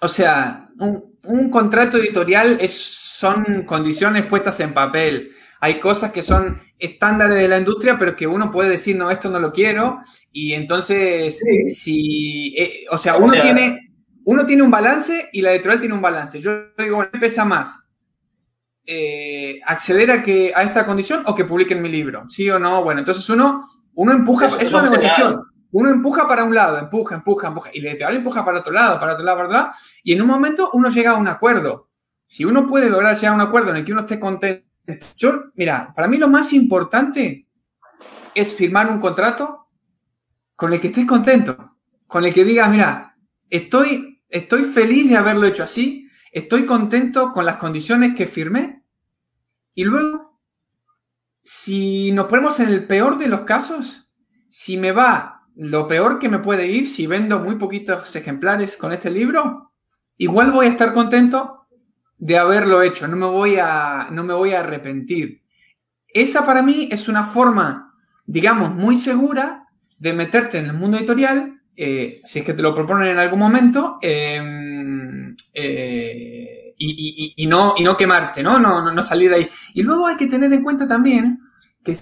[0.00, 5.32] o sea, un, un contrato editorial es, son condiciones puestas en papel.
[5.60, 9.30] Hay cosas que son estándares de la industria, pero que uno puede decir, no, esto
[9.30, 9.98] no lo quiero.
[10.32, 11.40] Y entonces,
[11.74, 16.02] si, eh, o sea, uno, tiene, uno tiene un balance y la editorial tiene un
[16.02, 16.40] balance.
[16.40, 17.90] Yo digo, ¿me pesa más?
[18.84, 22.84] Eh, acceder a que a esta condición o que publiquen mi libro, ¿sí o no?
[22.84, 23.60] Bueno, entonces uno,
[23.94, 25.42] uno empuja, es una negociación.
[25.78, 28.98] Uno empuja para un lado, empuja, empuja, empuja, y la editorial empuja para otro lado,
[28.98, 29.70] para otro lado, para otro lado,
[30.02, 31.90] y en un momento uno llega a un acuerdo.
[32.24, 34.66] Si uno puede lograr llegar a un acuerdo en el que uno esté contento,
[35.16, 37.46] yo, mira, para mí lo más importante
[38.34, 39.68] es firmar un contrato
[40.54, 43.14] con el que estés contento, con el que digas, mira,
[43.50, 48.82] estoy, estoy feliz de haberlo hecho así, estoy contento con las condiciones que firmé,
[49.74, 50.40] y luego,
[51.42, 54.08] si nos ponemos en el peor de los casos,
[54.48, 58.92] si me va lo peor que me puede ir si vendo muy poquitos ejemplares con
[58.92, 59.72] este libro,
[60.18, 61.66] igual voy a estar contento
[62.18, 65.42] de haberlo hecho, no me voy a, no me voy a arrepentir.
[66.08, 67.94] Esa para mí es una forma,
[68.26, 69.66] digamos, muy segura
[69.98, 73.38] de meterte en el mundo editorial, eh, si es que te lo proponen en algún
[73.38, 78.58] momento, em, eh, y, no, y no quemarte, ¿no?
[78.58, 79.48] No, no, no salir de ahí.
[79.72, 81.38] Y luego hay que tener en cuenta también
[81.82, 81.96] que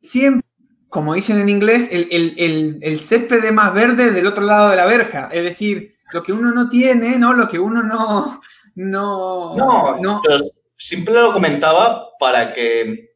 [0.00, 0.49] siempre
[0.90, 4.76] como dicen en inglés, el, el, el, césped de más verde del otro lado de
[4.76, 5.28] la verja.
[5.32, 7.32] Es decir, lo que uno no tiene, ¿no?
[7.32, 8.40] Lo que uno no.
[8.74, 10.36] No, no, Pero
[10.76, 13.12] simple lo comentaba para que,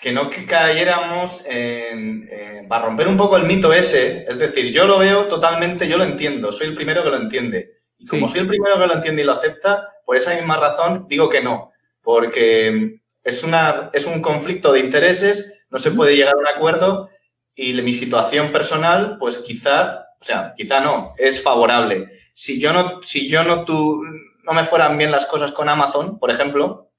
[0.00, 2.26] que no que cayéramos en,
[2.68, 4.24] para romper un poco el mito ese.
[4.26, 7.82] Es decir, yo lo veo totalmente, yo lo entiendo, soy el primero que lo entiende.
[7.98, 11.06] Y como soy el primero que lo entiende y lo acepta, por esa misma razón
[11.08, 11.70] digo que no.
[12.00, 17.08] Porque es, una, es un conflicto de intereses, no se puede llegar a un acuerdo
[17.54, 22.06] y mi situación personal, pues quizá O sea, quizá no, es favorable.
[22.34, 24.02] Si yo no, si yo no, tú,
[24.44, 26.92] no me fueran bien las cosas con Amazon, por ejemplo,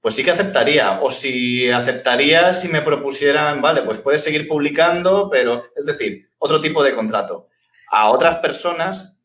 [0.00, 1.00] pues sí que aceptaría.
[1.00, 6.60] O si aceptaría si me propusieran, vale, pues puedes seguir publicando, pero es decir, otro
[6.60, 7.48] tipo de contrato.
[7.90, 9.16] A otras personas,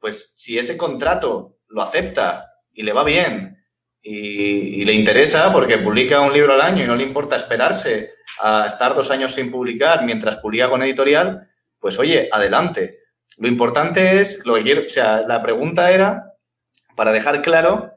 [0.00, 3.57] pues si ese contrato lo acepta y le va bien
[4.02, 8.66] y, le interesa porque publica un libro al año y no le importa esperarse a
[8.66, 11.40] estar dos años sin publicar mientras publica con editorial,
[11.78, 13.00] pues oye, adelante.
[13.38, 16.34] Lo importante es, lo que quiero, o sea, la pregunta era
[16.94, 17.92] para dejar claro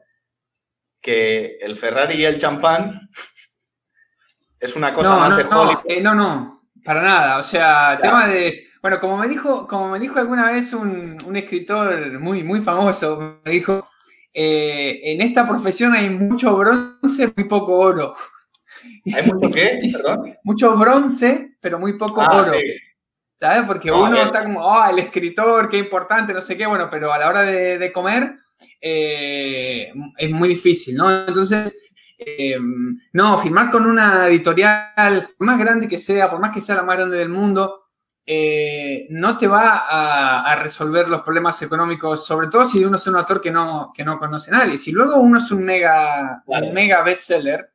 [1.00, 3.08] que el Ferrari y el champán
[4.60, 7.38] es una cosa más de no, eh, no, no, para nada.
[7.38, 8.68] O sea, tema de.
[8.80, 13.52] Bueno, como me dijo, como me dijo alguna vez un, escritor muy, muy famoso, me
[13.52, 13.88] dijo,
[14.32, 18.14] eh, en esta profesión hay mucho bronce, muy poco oro.
[19.14, 19.80] ¿Hay mucho qué?
[19.92, 20.34] Perdón.
[20.44, 22.52] mucho bronce, pero muy poco ah, oro.
[23.38, 23.62] ¿Sabes?
[23.66, 27.18] Porque uno está como, oh, el escritor, qué importante, no sé qué, bueno, pero a
[27.18, 28.36] la hora de comer
[28.80, 31.26] eh, es muy difícil, ¿no?
[31.26, 32.56] Entonces, eh,
[33.12, 36.82] no, firmar con una editorial, por más grande que sea, por más que sea la
[36.82, 37.81] más grande del mundo,
[38.24, 43.16] eh, no te va a, resolver los problemas económicos, sobre todo si uno es un
[43.16, 44.78] autor que no, que no conoce a nadie.
[44.78, 47.72] Si luego uno es un mega, mega bestseller,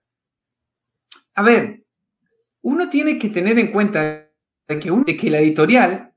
[1.35, 1.83] a ver,
[2.61, 4.29] uno tiene que tener en cuenta
[4.67, 6.13] que, que la editorial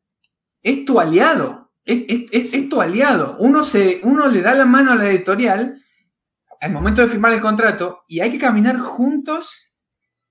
[0.62, 3.36] es tu aliado es, tu aliado.
[3.38, 5.82] Uno, se, uno le da la mano a la editorial
[6.60, 9.76] al momento de firmar el contrato y hay que caminar juntos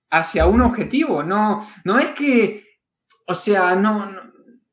[0.09, 1.23] hacia un objetivo.
[1.23, 2.68] No, no es que,
[3.29, 4.07] o sea, no,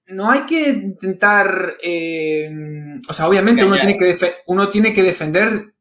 [0.09, 2.51] no, hay que intentar, eh,
[3.07, 5.75] o sea, obviamente uno tiene, que uno tiene que defender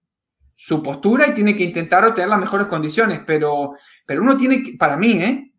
[0.54, 4.74] su postura y tiene que intentar obtener las mejores condiciones, pero, pero uno tiene que,
[4.74, 5.54] para mí, ¿eh?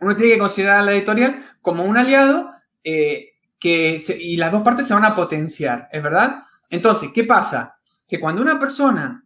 [0.00, 2.50] uno tiene que considerar a la editorial como un aliado
[2.82, 6.42] eh, que y las dos partes se van a potenciar, ¿es verdad?
[6.70, 7.78] Entonces, ¿qué pasa?
[8.08, 9.24] Que cuando una persona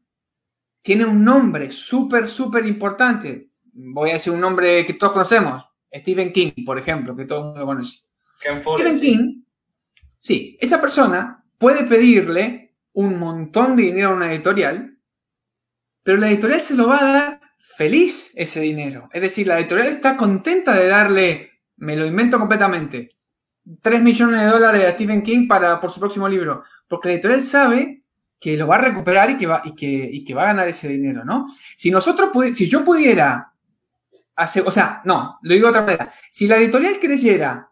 [0.82, 6.32] tiene un nombre súper, súper importante, voy a decir un nombre que todos conocemos, Stephen
[6.32, 7.98] King, por ejemplo, que todo el mundo conoce.
[8.40, 9.42] Stephen King,
[10.18, 14.98] sí, esa persona puede pedirle un montón de dinero a una editorial,
[16.02, 19.08] pero la editorial se lo va a dar feliz ese dinero.
[19.12, 23.10] Es decir, la editorial está contenta de darle, me lo invento completamente,
[23.80, 27.42] 3 millones de dólares a Stephen King para, por su próximo libro, porque la editorial
[27.42, 28.02] sabe
[28.40, 30.88] que lo va a recuperar y que va, y que, que va a ganar ese
[30.88, 31.46] dinero, ¿no?
[31.76, 33.51] Si nosotros, si yo pudiera
[34.36, 37.70] o sea, no, lo digo de otra manera, si la editorial creyera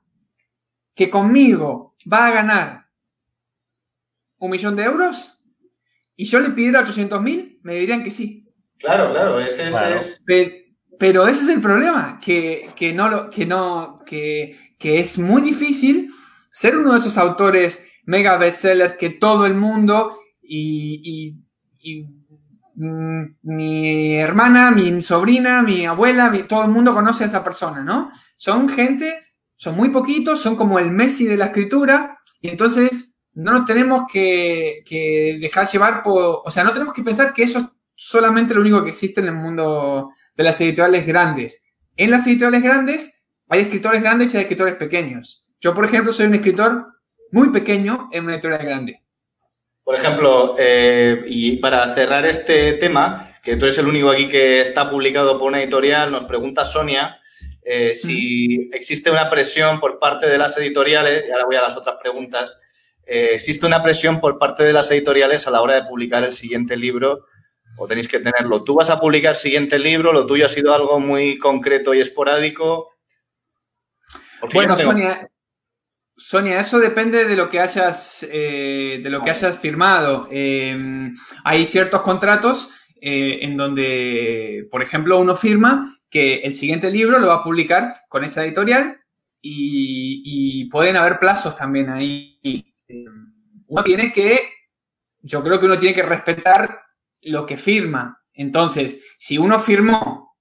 [0.94, 2.86] que conmigo va a ganar
[4.38, 5.38] un millón de euros
[6.16, 8.46] y yo le pidiera 800 mil, me dirían que sí.
[8.78, 10.22] Claro, claro, ese, es...
[10.98, 15.40] Pero, ese es el problema, que, que no lo, que no, que, que es muy
[15.40, 16.10] difícil
[16.50, 21.36] ser uno de esos autores mega bestsellers que todo el mundo y,
[21.82, 22.19] mm,
[22.80, 28.10] mi hermana, mi sobrina, mi abuela, todo el mundo conoce a esa persona, ¿no?
[28.36, 29.20] Son gente,
[29.54, 34.10] son muy poquitos, son como el Messi de la escritura y entonces no nos tenemos
[34.10, 37.64] que, que dejar llevar por, o sea, no tenemos que pensar que eso es
[37.94, 41.62] solamente lo único que existe en el mundo de las editoriales grandes.
[41.96, 45.44] En las editoriales grandes hay escritores grandes y hay escritores pequeños.
[45.60, 46.86] Yo, por ejemplo, soy un escritor
[47.30, 49.02] muy pequeño en una editorial grande.
[49.90, 54.60] Por ejemplo, eh, y para cerrar este tema, que tú eres el único aquí que
[54.60, 57.18] está publicado por una editorial, nos pregunta Sonia
[57.64, 61.76] eh, si existe una presión por parte de las editoriales, y ahora voy a las
[61.76, 62.56] otras preguntas,
[63.04, 66.34] eh, ¿existe una presión por parte de las editoriales a la hora de publicar el
[66.34, 67.24] siguiente libro
[67.76, 68.62] o tenéis que tenerlo?
[68.62, 70.12] ¿Tú vas a publicar el siguiente libro?
[70.12, 72.92] ¿Lo tuyo ha sido algo muy concreto y esporádico?
[74.54, 75.28] bueno, Sonia,
[76.20, 80.28] Sonia, eso depende de lo que hayas, eh, de lo que hayas firmado.
[80.30, 87.18] Em, hay ciertos contratos eh, en donde, por ejemplo, uno firma que el siguiente libro
[87.18, 89.00] lo va a publicar con esa editorial
[89.40, 92.38] y, pueden haber plazos también ahí.
[93.66, 94.40] Uno tiene que,
[95.22, 96.82] yo creo que uno tiene que respetar
[97.22, 98.22] lo que firma.
[98.34, 100.36] Entonces, si uno firmó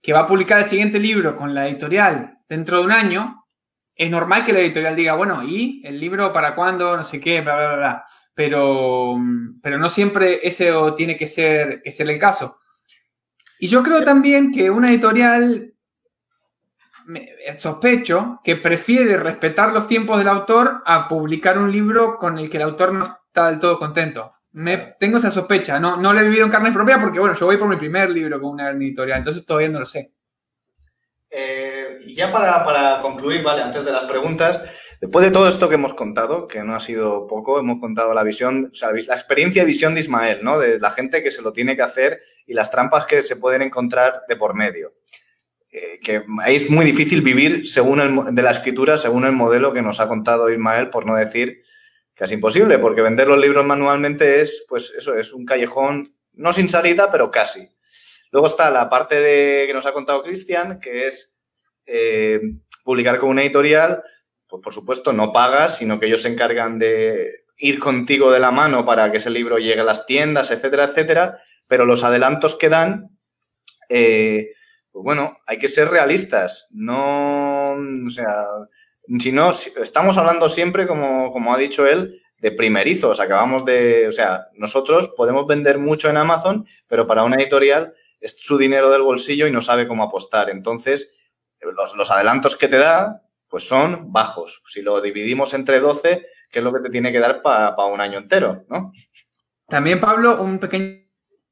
[0.00, 3.43] que va a publicar el siguiente libro con la editorial dentro de un año,
[3.96, 6.96] es normal que la editorial diga, bueno, ¿y el libro para cuándo?
[6.96, 8.04] No sé qué, bla, bla, bla.
[8.34, 9.16] Pero,
[9.62, 12.58] pero no siempre ese tiene que ser, que ser el caso.
[13.58, 15.74] Y yo creo también que una editorial,
[17.56, 22.56] sospecho, que prefiere respetar los tiempos del autor a publicar un libro con el que
[22.56, 24.32] el autor no está del todo contento.
[24.52, 27.46] Me, tengo esa sospecha, no, no lo he vivido en carne propia porque, bueno, yo
[27.46, 30.12] voy por mi primer libro con una editorial, entonces todavía no lo sé.
[31.36, 33.62] Eh, y ya para, concluir, ¿vale?
[33.62, 34.60] Antes de las preguntas,
[35.00, 38.22] Después de todo esto que hemos contado, que no ha sido poco, hemos contado la
[38.22, 40.58] visión, o la experiencia y visión de Ismael, ¿no?
[40.58, 43.60] De la gente que se lo tiene que hacer y las trampas que se pueden
[43.60, 44.94] encontrar de por medio.
[45.70, 50.00] Eh, que es muy difícil vivir según de la escritura, según el modelo que nos
[50.00, 51.60] ha contado Ismael, por no decir
[52.24, 56.68] es imposible, porque vender los libros manualmente es, pues eso, es un callejón, no sin
[56.68, 57.68] salida, pero casi.
[58.34, 61.38] Luego está la parte de, que nos ha contado Cristian, que es
[61.86, 62.40] eh,
[62.82, 64.02] publicar con una editorial,
[64.48, 68.50] pues por supuesto no pagas, sino que ellos se encargan de ir contigo de la
[68.50, 72.68] mano para que ese libro llegue a las tiendas, etcétera, etcétera, pero los adelantos que
[72.68, 73.16] dan,
[73.88, 74.50] eh,
[74.90, 78.46] pues bueno, hay que ser realistas, no, o sea,
[79.20, 84.12] si no, estamos hablando siempre, como, como ha dicho él, de primerizos, acabamos de, o
[84.12, 87.94] sea, nosotros podemos vender mucho en Amazon, pero para una editorial
[88.24, 90.48] es su dinero del bolsillo y no sabe cómo apostar.
[90.48, 94.62] Entonces, los, los adelantos que te da, pues son bajos.
[94.66, 98.00] Si lo dividimos entre 12, ¿qué es lo que te tiene que dar para un
[98.00, 98.64] año entero?
[98.70, 98.92] ¿no?
[99.68, 101.04] También, Pablo, un pequeño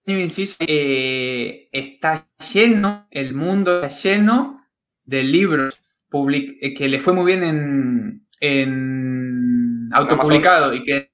[0.06, 0.56] inciso.
[0.60, 4.66] Eh, está lleno, el mundo está lleno
[5.04, 5.78] de libros
[6.12, 11.12] eh, que le fue muy bien en, en autopublicado y que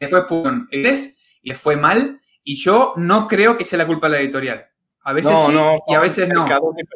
[0.00, 2.20] después y le fue mal.
[2.42, 4.69] Y yo no creo que sea la culpa de la editorial.
[5.10, 5.52] A veces sí
[5.88, 6.44] y a veces no,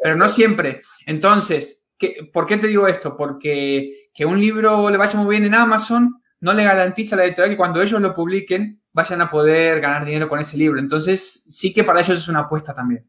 [0.02, 0.80] pero no siempre.
[1.06, 1.84] Entonces,
[2.32, 3.16] ¿Por qué te digo esto?
[3.16, 7.24] Porque que un libro le vaya muy bien en Amazon no le garantiza a la
[7.24, 10.78] editorial que cuando ellos lo publiquen vayan a poder ganar dinero con ese libro.
[10.78, 13.08] Entonces, sí que para ellos es una apuesta también.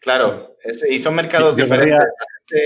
[0.00, 0.56] Claro,
[0.88, 1.98] y son mercados diferentes.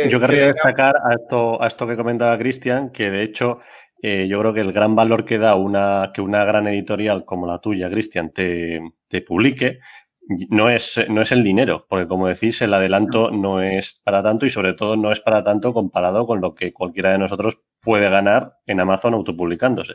[0.08, 3.60] yo querría destacar a esto, a esto que comentaba Cristian, que de hecho
[4.02, 7.46] eh, yo creo que el gran valor que da una, que una gran editorial como
[7.46, 9.80] la tuya, Cristian, te, te publique
[10.28, 14.46] no es, no es el dinero, porque como decís, el adelanto no es para tanto
[14.46, 18.08] y sobre todo no es para tanto comparado con lo que cualquiera de nosotros puede
[18.10, 19.94] ganar en Amazon autopublicándose.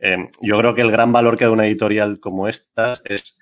[0.00, 3.36] Eh, yo creo que el gran valor que da una editorial como esta es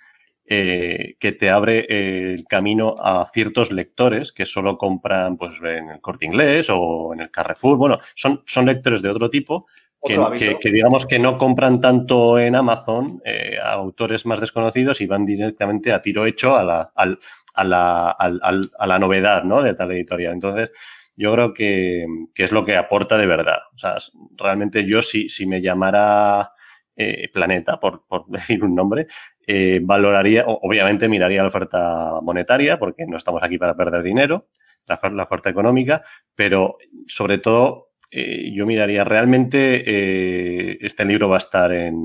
[0.47, 6.01] eh, que te abre el camino a ciertos lectores que solo compran pues, en el
[6.01, 7.77] corte inglés o en el Carrefour.
[7.79, 9.67] Bueno, son, son lectores de otro tipo
[10.03, 15.25] que, digamos que no compran tanto en Amazon eh, a autores más desconocidos y van
[15.25, 19.63] directamente a tiro hecho a la, a la, a la novedad ¿no?
[19.63, 20.33] de tal editorial.
[20.33, 20.71] Entonces,
[21.17, 23.59] yo creo que, que, es lo que aporta de verdad.
[23.75, 23.97] O sea,
[24.37, 26.53] realmente yo si, si me llamara
[26.97, 29.07] eh, Planeta, por, por, decir un nombre,
[29.47, 34.49] eh, valoraría, obviamente miraría la oferta monetaria, porque no estamos aquí para perder dinero,
[34.87, 36.03] la, la oferta económica,
[36.35, 41.97] pero sobre todo eh, yo miraría, realmente eh, este libro va a estar en,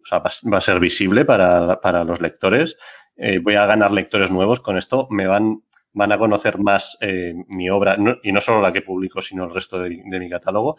[0.00, 2.76] o sea, va, a ser visible para, para los lectores.
[3.16, 5.08] Eh, voy a ganar lectores nuevos con esto.
[5.10, 6.96] Me van, van a conocer más
[7.48, 10.76] mi obra, y no solo la que publico, sino el resto de, mi catálogo.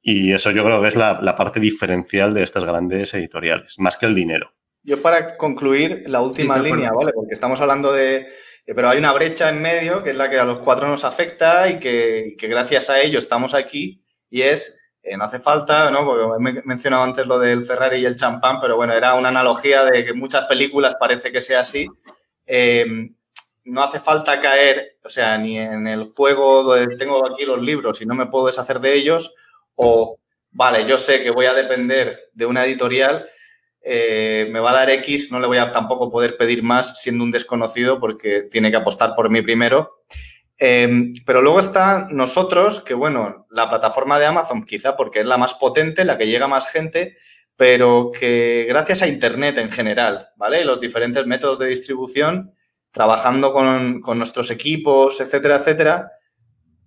[0.00, 3.96] Y eso yo creo que es la, la, parte diferencial de estas grandes editoriales, más
[3.96, 4.52] que el dinero.
[4.84, 7.10] Yo para concluir la última línea, ¿vale?
[7.12, 8.26] Porque estamos hablando de,
[8.66, 11.68] pero hay una brecha en medio que es la que a los cuatro nos afecta
[11.68, 14.03] y que, y que gracias a ello estamos aquí
[14.34, 16.04] y es, eh, no hace falta, ¿no?
[16.04, 19.84] Porque he mencionado antes lo del Ferrari y el champán, pero bueno, era una analogía
[19.84, 21.86] de que muchas películas parece que sea así.
[22.44, 23.14] Em,
[23.62, 28.02] no hace falta caer, o sea, ni en el juego donde tengo aquí los libros
[28.02, 29.32] y no me puedo deshacer de ellos,
[29.76, 30.18] o,
[30.50, 33.24] vale, yo sé que voy a depender de una editorial,
[33.82, 37.22] eh, me va a dar X, no le voy a tampoco poder pedir más siendo
[37.22, 39.93] un desconocido porque tiene que apostar por mí primero.
[40.58, 45.38] Em, pero luego está nosotros, que bueno, la plataforma de Amazon quizá porque es la
[45.38, 47.16] más potente, la que llega a más gente,
[47.56, 50.64] pero que gracias a Internet en general, ¿vale?
[50.64, 52.52] Los diferentes métodos de distribución,
[52.92, 56.12] trabajando con, nuestros equipos, etcétera, etcétera,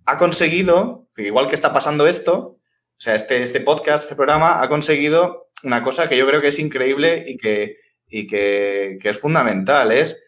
[0.06, 4.68] ha conseguido, igual que está pasando esto, o sea, este, este podcast, este programa, ha
[4.68, 7.76] conseguido una cosa que yo creo que es increíble y que,
[8.08, 10.22] y que, que es fundamental, es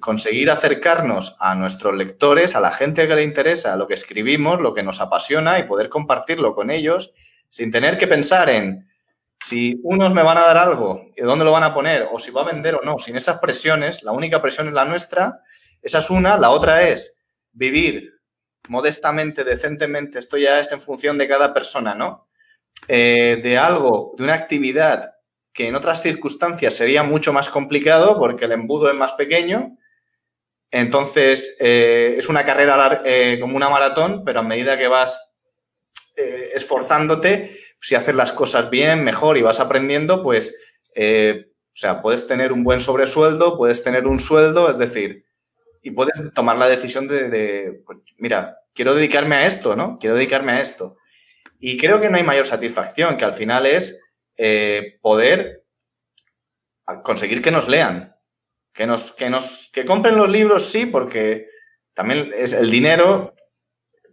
[0.00, 4.74] conseguir acercarnos a nuestros lectores, a la gente que le interesa lo que escribimos, lo
[4.74, 7.12] que nos apasiona y poder compartirlo con ellos
[7.50, 8.86] sin tener que pensar en
[9.40, 12.30] si unos me van a dar algo y dónde lo van a poner o si
[12.30, 12.98] va a vender o no.
[12.98, 15.42] Sin esas presiones, la única presión es la nuestra.
[15.80, 16.36] Esa es una.
[16.36, 17.16] La otra es
[17.52, 18.14] vivir
[18.68, 20.18] modestamente, decentemente.
[20.18, 22.28] Esto ya es en función de cada persona, ¿no?
[22.88, 25.12] Eh, de algo, de una actividad
[25.58, 29.76] que en otras circunstancias sería mucho más complicado porque el embudo es más pequeño.
[30.70, 35.18] Entonces, eh, es una carrera eh, como una maratón, pero a medida que vas
[36.16, 37.50] eh, esforzándote,
[37.80, 40.54] si haces las cosas bien, mejor y vas aprendiendo, pues,
[40.94, 45.24] o sea, puedes tener un buen sobresueldo, puedes tener un sueldo, es decir,
[45.82, 49.98] y puedes tomar la decisión de, pues, mira, quiero dedicarme a esto, ¿no?
[49.98, 50.98] Quiero dedicarme a esto.
[51.58, 53.98] Y creo que no hay mayor satisfacción, que al final es
[54.38, 55.66] eh, poder
[57.02, 58.16] conseguir que nos lean,
[58.72, 61.48] que nos, que nos que compren los libros, sí, porque
[61.92, 63.34] también es el dinero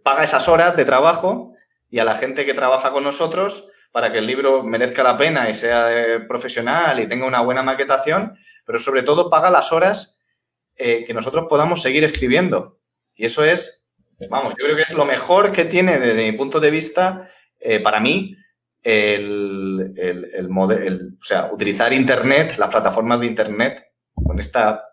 [0.06, 1.52] paga esas horas de trabajo
[1.90, 5.50] y a la gente que trabaja con nosotros para que el libro merezca la pena
[5.50, 8.32] y sea profesional y tenga una buena maquetación,
[8.64, 10.20] pero sobre todo paga las horas
[10.76, 12.78] eh, que nosotros podamos seguir escribiendo.
[13.16, 13.84] Y eso es,
[14.30, 17.80] vamos, yo creo que es lo mejor que tiene desde mi punto de vista, eh,
[17.80, 18.36] para mí,
[18.86, 23.84] el, el, el, o sea, utilizar Internet, las plataformas de Internet,
[24.14, 24.84] con esta,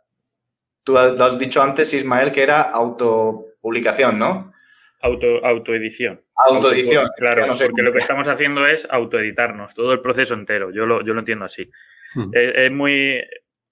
[0.84, 4.52] tú lo has dicho antes, Ismael, que era autopublicación, ¿no?
[5.00, 6.24] Auto, autoedición.
[6.36, 7.08] Autoedición.
[7.18, 10.72] claro, porque lo que estamos haciendo es autoeditarnos, todo el proceso entero.
[10.72, 11.70] Yo lo, yo lo entiendo así.
[12.16, 12.32] Hmm.
[12.34, 13.22] Es, muy,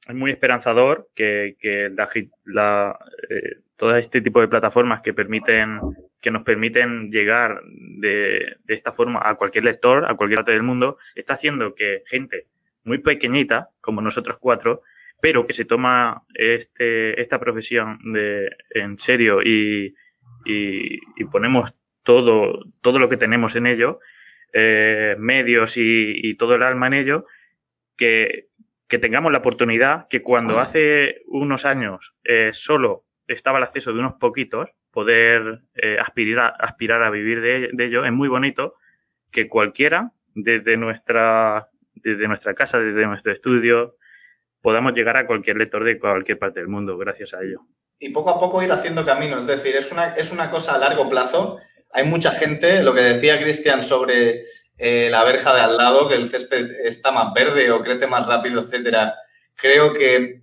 [0.08, 1.92] es muy esperanzador que, que
[2.46, 3.00] la,
[3.30, 5.80] eh, todo este tipo de plataformas que permiten
[6.22, 10.62] que nos permiten llegar de, de, esta forma a cualquier lector, a cualquier parte del
[10.62, 12.46] mundo, está haciendo que gente
[12.84, 14.84] muy pequeñita, como nosotros cuatro,
[15.22, 19.96] pero que se toma este, esta profesión de, en serio y,
[20.46, 21.00] y,
[21.32, 24.00] ponemos todo, todo lo que tenemos en ello,
[24.54, 27.26] eh, medios y, todo el alma en ello,
[27.96, 28.48] que,
[28.92, 34.00] que, tengamos la oportunidad que cuando hace unos años eh, solo estaba el acceso de
[34.00, 38.76] unos poquitos, poder eh, aspirar, a, aspirar a vivir de, de, ello, es muy bonito
[39.32, 43.96] que cualquiera desde nuestra, desde nuestra casa, desde nuestro estudio,
[44.62, 47.62] podamos llegar a cualquier lector de cualquier parte del mundo gracias a ello
[48.02, 49.38] y poco a poco ir haciendo camino.
[49.38, 51.60] Es decir, es una, es una cosa a largo plazo.
[51.94, 54.42] Hay mucha gente, lo que decía Cristian sobre
[54.78, 58.26] eh, la verja de al lado, que el césped está más verde o crece más
[58.28, 59.16] rápido, etcétera.
[59.56, 60.42] Creo que eh,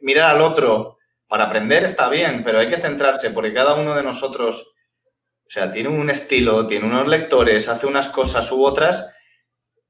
[0.00, 4.02] mirar al otro para aprender está bien, pero hay que centrarse porque cada uno de
[4.02, 4.72] nosotros,
[5.46, 9.14] o sea, tiene un estilo, tiene unos lectores, hace unas cosas u otras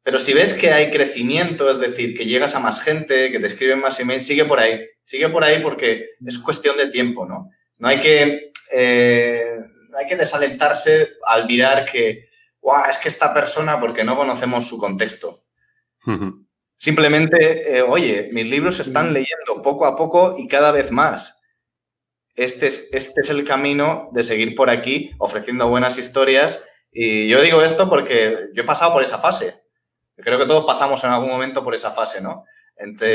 [0.09, 3.46] pero si ves que hay crecimiento, es decir, que llegas a más gente, que te
[3.46, 4.80] escriben más emails, sigue por ahí.
[5.03, 7.51] Sigue por ahí porque es cuestión de tiempo, ¿no?
[7.76, 9.59] No hay que, eh,
[9.97, 12.28] hay que desalentarse al mirar que,
[12.61, 15.45] Guau, es que esta persona, porque no conocemos su contexto.
[16.76, 21.39] Simplemente, eh, oye, mis libros se están leyendo poco a poco y cada vez más.
[22.34, 26.62] Este es, este es el camino de seguir por aquí ofreciendo buenas historias.
[26.93, 29.61] Y yo digo esto porque yo he pasado por esa fase.
[30.20, 32.44] Creo que todos pasamos en algún momento por esa fase, ¿no?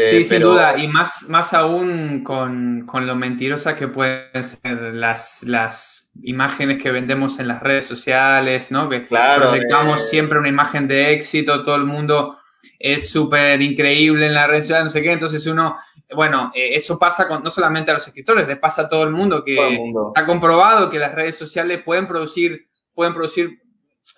[0.09, 5.41] sí, sin duda, y más, más aún con, con, lo mentirosas que pueden ser las,
[5.43, 8.89] las imágenes que vendemos en las redes sociales, ¿no?
[8.89, 10.05] Que claro, proyectamos eh.
[10.05, 12.37] siempre una imagen de éxito, todo el mundo
[12.79, 15.77] es súper increíble en las redes sociales, no sé qué, entonces uno,
[16.13, 19.11] bueno, eh, eso pasa con, no solamente a los escritores, le pasa a todo el
[19.11, 20.07] mundo que el mundo.
[20.07, 23.62] está comprobado que las redes sociales pueden producir, pueden producir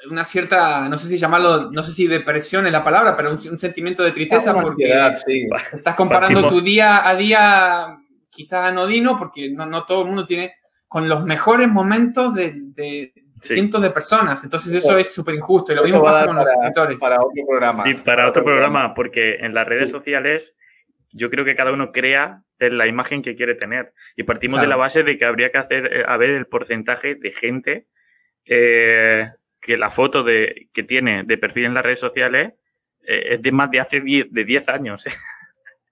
[0.10, 3.60] una cierta, no sé si llamarlo, no sé si depresión es la palabra, pero un,
[3.60, 4.92] sentimiento de tristeza porque
[5.74, 7.98] estás comparando tu día a día
[8.30, 10.56] quizás anodino, porque no, no, todo el mundo tiene,
[10.88, 14.44] con los mejores momentos de, cientos de personas.
[14.44, 16.98] Entonces eso es súper injusto y lo mismo pasa con los escritores.
[17.00, 17.84] Para otro programa.
[17.84, 20.56] Sí, para otro programa, porque en las redes sociales
[21.12, 23.94] yo creo que cada uno crea la imagen que quiere tener.
[24.16, 27.16] Y partimos de la base de que habría que hacer, eh, a ver el porcentaje
[27.16, 27.88] de gente
[28.46, 29.30] eh,
[29.66, 32.54] que la foto de, que tiene de perfil en las redes sociales
[33.04, 35.08] eh, es de más de hace 10, de 10 años.
[35.08, 35.12] ¿eh?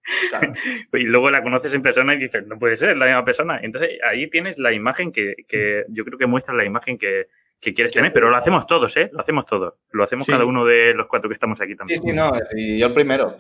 [0.94, 3.60] y luego la conoces en persona y dices, no puede ser la misma persona.
[3.64, 7.30] Entonces ahí tienes la imagen que, que yo creo que muestra la imagen que,
[7.64, 9.10] que quieres tener, pero lo hacemos todos, ¿eh?
[9.12, 9.76] Lo hacemos todos.
[9.92, 12.02] Lo hacemos cada uno de los cuatro que estamos aquí también.
[12.02, 13.36] Sí, sí, no, y yo el primero.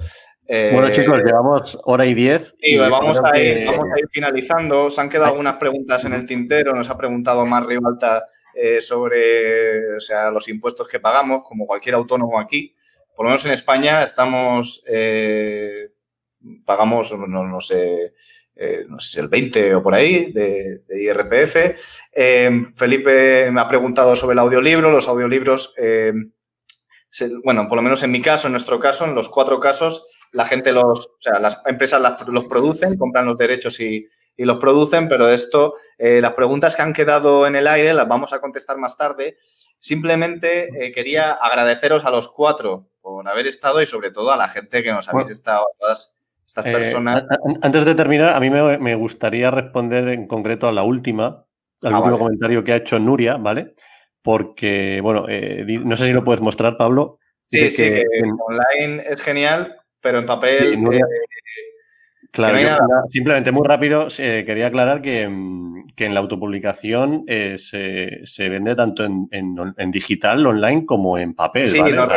[0.47, 2.55] bueno, chicos, llevamos hora y diez.
[2.59, 4.89] Sí, vamos, a ir, vamos a ir finalizando.
[4.89, 6.73] Se han quedado algunas preguntas en el tintero.
[6.73, 8.25] Nos ha preguntado Mar Rivalta
[8.55, 12.75] eh, sobre o sea, los impuestos que pagamos, como cualquier autónomo aquí.
[13.15, 15.89] Por lo menos en España estamos, eh,
[16.65, 18.13] pagamos, no, no sé,
[18.55, 21.55] eh, no sé si el 20 o por ahí, de, IRPF.
[22.11, 24.91] Eh, Felipe me ha preguntado sobre el audiolibro.
[24.91, 26.13] Los audiolibros, eh,
[27.43, 30.45] bueno, por lo menos en mi caso, en nuestro caso, en los cuatro casos, la
[30.45, 35.30] gente los, o sea, las empresas los producen, compran los derechos y, los producen, pero
[35.30, 39.38] esto, las preguntas que han quedado en el aire las vamos a contestar más tarde.
[39.77, 44.81] Simplemente quería agradeceros a los cuatro por haber estado y sobre todo a la gente
[44.81, 47.26] que nos habéis estado, todas estas eh, personas.
[47.61, 51.45] antes de terminar, a mí me, gustaría responder en concreto a la última,
[51.82, 53.74] al ah, último comentario que ha hecho Nuria, ¿vale?
[54.22, 57.20] Porque, bueno, eh, no sé si lo puedes mostrar, Pablo.
[57.41, 58.03] Sí, sí, que,
[58.48, 60.82] online es genial, pero en papel.
[60.82, 61.06] Nuria,
[62.34, 62.57] Claro,
[63.11, 69.03] simplemente muy rápido eh, quería aclarar que, mm, en la autopublicación eh, se, vende tanto
[69.03, 71.68] en, digital, online, como en papel.
[71.68, 72.10] Sí, nos,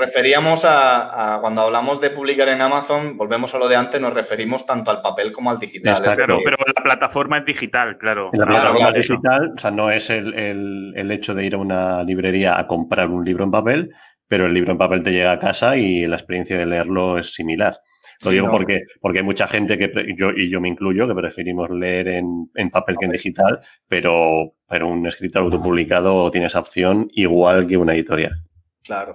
[0.00, 4.66] referíamos a, cuando hablamos de publicar en Amazon, volvemos a lo de antes, nos referimos
[4.66, 6.02] tanto al papel como al digital.
[6.02, 8.30] claro, pero la plataforma es digital, claro.
[8.32, 12.58] la plataforma digital, o sea, no es el, el hecho de ir a una librería
[12.58, 13.94] a comprar un libro en papel,
[14.26, 17.32] pero el libro en papel te llega a casa y la experiencia de leerlo es
[17.32, 17.78] similar.
[18.24, 21.70] Lo digo porque, porque hay mucha gente que, yo, y yo me incluyo, que preferimos
[21.70, 27.66] leer en, papel que en digital, pero, pero un escritor autopublicado tiene esa opción igual
[27.66, 28.32] que una editorial.
[28.84, 29.14] Claro.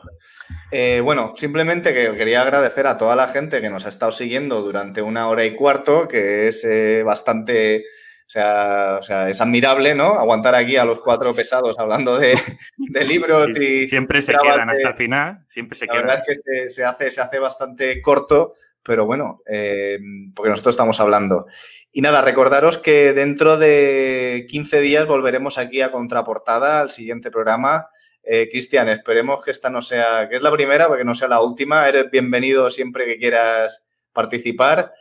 [0.72, 4.62] Eh, bueno, simplemente que quería agradecer a toda la gente que nos ha estado siguiendo
[4.62, 7.84] durante una hora y cuarto, que es eh, bastante
[8.28, 10.16] o sea, o sea, es admirable, ¿no?
[10.16, 12.38] Aguantar aquí a los cuatro pesados hablando de,
[13.08, 13.88] libros y...
[13.88, 17.22] Siempre se quedan hasta el final, siempre se la verdad es que se, hace, se
[17.22, 18.52] hace bastante corto,
[18.84, 19.98] pero bueno, eh,
[20.36, 21.46] porque nosotros estamos hablando.
[21.94, 27.88] Y nada, recordaros que dentro de 15 días volveremos aquí a Contraportada, al siguiente programa.
[28.24, 31.40] Eh, Cristian, esperemos que esta no sea, que es la primera, porque no sea la
[31.40, 31.88] última.
[31.88, 34.92] Eres bienvenido siempre que quieras participar.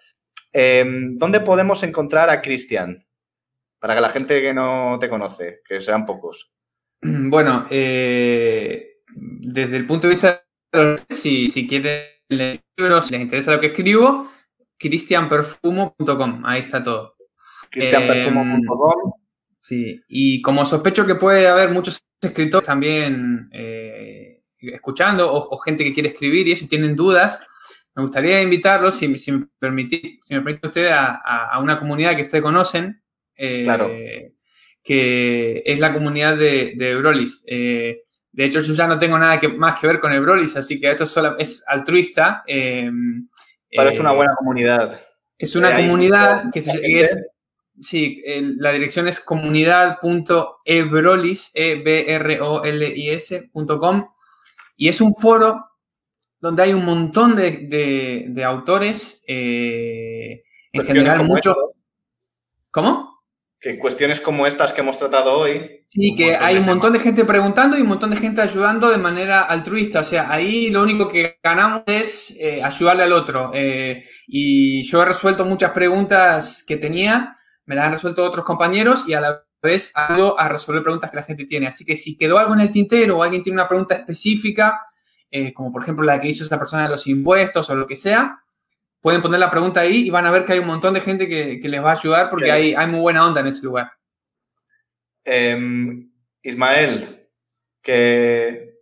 [0.52, 2.98] Eh, ¿Dónde podemos encontrar a Cristian?
[3.86, 6.52] Para que la gente que no te conoce, que sean pocos.
[7.02, 10.42] Bueno, eh, desde el punto de vista
[10.72, 14.28] de si, si quieren leer libros, si les interesa lo que escribo,
[14.76, 17.14] cristianperfumo.com, ahí está todo.
[17.70, 19.12] cristianperfumo.com.
[19.56, 25.94] sí, y como sospecho que puede haber muchos escritores también eh, escuchando o, gente que
[25.94, 27.40] quiere escribir y eso, tienen dudas,
[27.94, 32.42] me gustaría invitarlos, si, me, permite, si me permite usted, a, una comunidad que ustedes
[32.42, 33.00] conocen,
[33.64, 33.90] claro.
[33.90, 34.32] Eh,
[34.82, 37.44] que es la comunidad de, de Brolis.
[37.46, 38.00] Eh,
[38.30, 40.80] de hecho, yo ya no tengo nada que, más que ver con el Brolis, así
[40.80, 42.44] que esto solo es altruista.
[42.46, 42.88] Eh,
[43.70, 45.00] Pero es una buena comunidad.
[45.36, 47.28] Es una comunidad que es,
[47.80, 48.22] sí,
[48.58, 54.08] la dirección es comunidad.ebrolis, e b r o l i s.com
[54.76, 55.64] y es un foro
[56.38, 60.42] donde hay un montón de, autores, en
[60.84, 61.56] general muchos.
[62.70, 63.15] ¿Cómo?
[63.66, 65.82] Que cuestiones como estas que hemos tratado hoy.
[65.86, 68.98] Sí, que hay un montón de gente preguntando y un montón de gente ayudando de
[68.98, 70.00] manera altruista.
[70.00, 73.50] O sea, ahí lo único que ganamos es eh, ayudarle al otro.
[73.54, 77.32] Eh, y yo he resuelto muchas preguntas que tenía,
[77.64, 81.16] me las han resuelto otros compañeros y a la vez ayudo a resolver preguntas que
[81.16, 81.66] la gente tiene.
[81.66, 84.80] Así que si quedó algo en el tintero o alguien tiene una pregunta específica,
[85.28, 87.96] eh, como por ejemplo la que hizo esa persona de los impuestos o lo que
[87.96, 88.44] sea,
[89.06, 91.28] pueden poner la pregunta ahí y van a ver que hay un montón de gente
[91.28, 93.92] que, les va a ayudar porque hay, hay, muy buena onda en ese lugar.
[95.24, 96.10] Em,
[96.42, 97.06] Ismael,
[97.80, 98.74] que,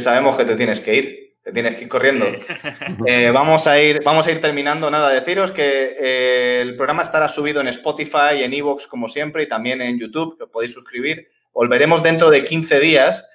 [0.00, 2.24] sabemos que te tienes que ir, te tienes que ir corriendo.
[3.06, 4.90] Eh, vamos, a ir, vamos a ir terminando.
[4.90, 9.48] Nada, deciros que eh, el programa estará subido en Spotify, en Evox, como siempre, y
[9.48, 11.28] también en YouTube, que os podéis suscribir.
[11.52, 13.28] Volveremos dentro de 15 días.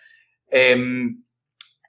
[0.50, 1.24] Em,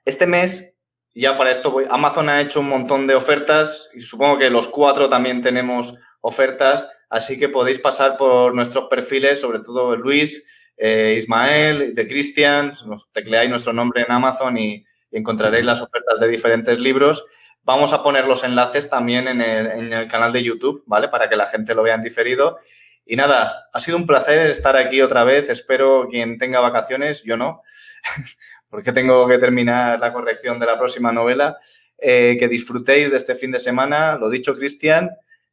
[0.05, 0.74] este mes
[1.21, 5.07] ya para esto Amazon ha hecho un montón de ofertas y supongo que los cuatro
[5.09, 10.43] también tenemos ofertas, así que podéis pasar por nuestros perfiles, sobre todo Luis,
[10.77, 12.73] eh, Ismael, de Cristian,
[13.13, 17.23] tecleáis nuestro nombre en Amazon y, encontraréis las ofertas de diferentes libros.
[17.63, 21.07] Vamos a poner los enlaces también en el, en el canal de YouTube, ¿vale?
[21.07, 22.57] Para que la gente lo vea en diferido.
[23.05, 25.49] Y nada, ha sido un placer estar aquí otra vez.
[25.49, 27.61] Espero quien tenga vacaciones, yo no.
[28.75, 31.55] porque tengo que terminar la corrección de la próxima novela.
[31.97, 34.17] Eh, que disfrutéis de este fin de semana.
[34.17, 35.11] Lo dicho, Cristian,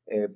[0.09, 0.27] eh,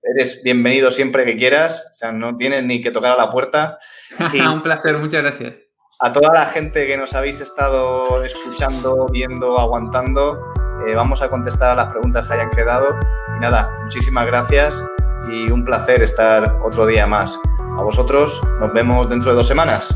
[0.00, 1.84] eres bienvenido siempre que quieras.
[1.94, 3.76] O sea, no tienes ni que tocar a la puerta.
[4.52, 5.54] Un placer, muchas gracias.
[5.98, 10.38] A toda la gente que nos habéis estado escuchando, viendo, aguantando,
[10.86, 12.96] eh, vamos a contestar a las preguntas que hayan quedado.
[13.36, 14.84] Y nada, muchísimas gracias
[15.28, 17.36] y un placer estar otro día más.
[17.76, 19.92] A vosotros, nos vemos dentro de dos semanas.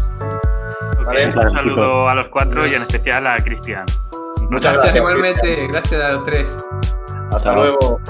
[1.07, 3.87] Un saludo a los cuatro y en especial a Cristian.
[4.51, 4.97] Muchas gracias.
[4.97, 5.67] igualmente.
[5.69, 6.65] Gracias a los tres.
[7.33, 8.01] Hasta luego.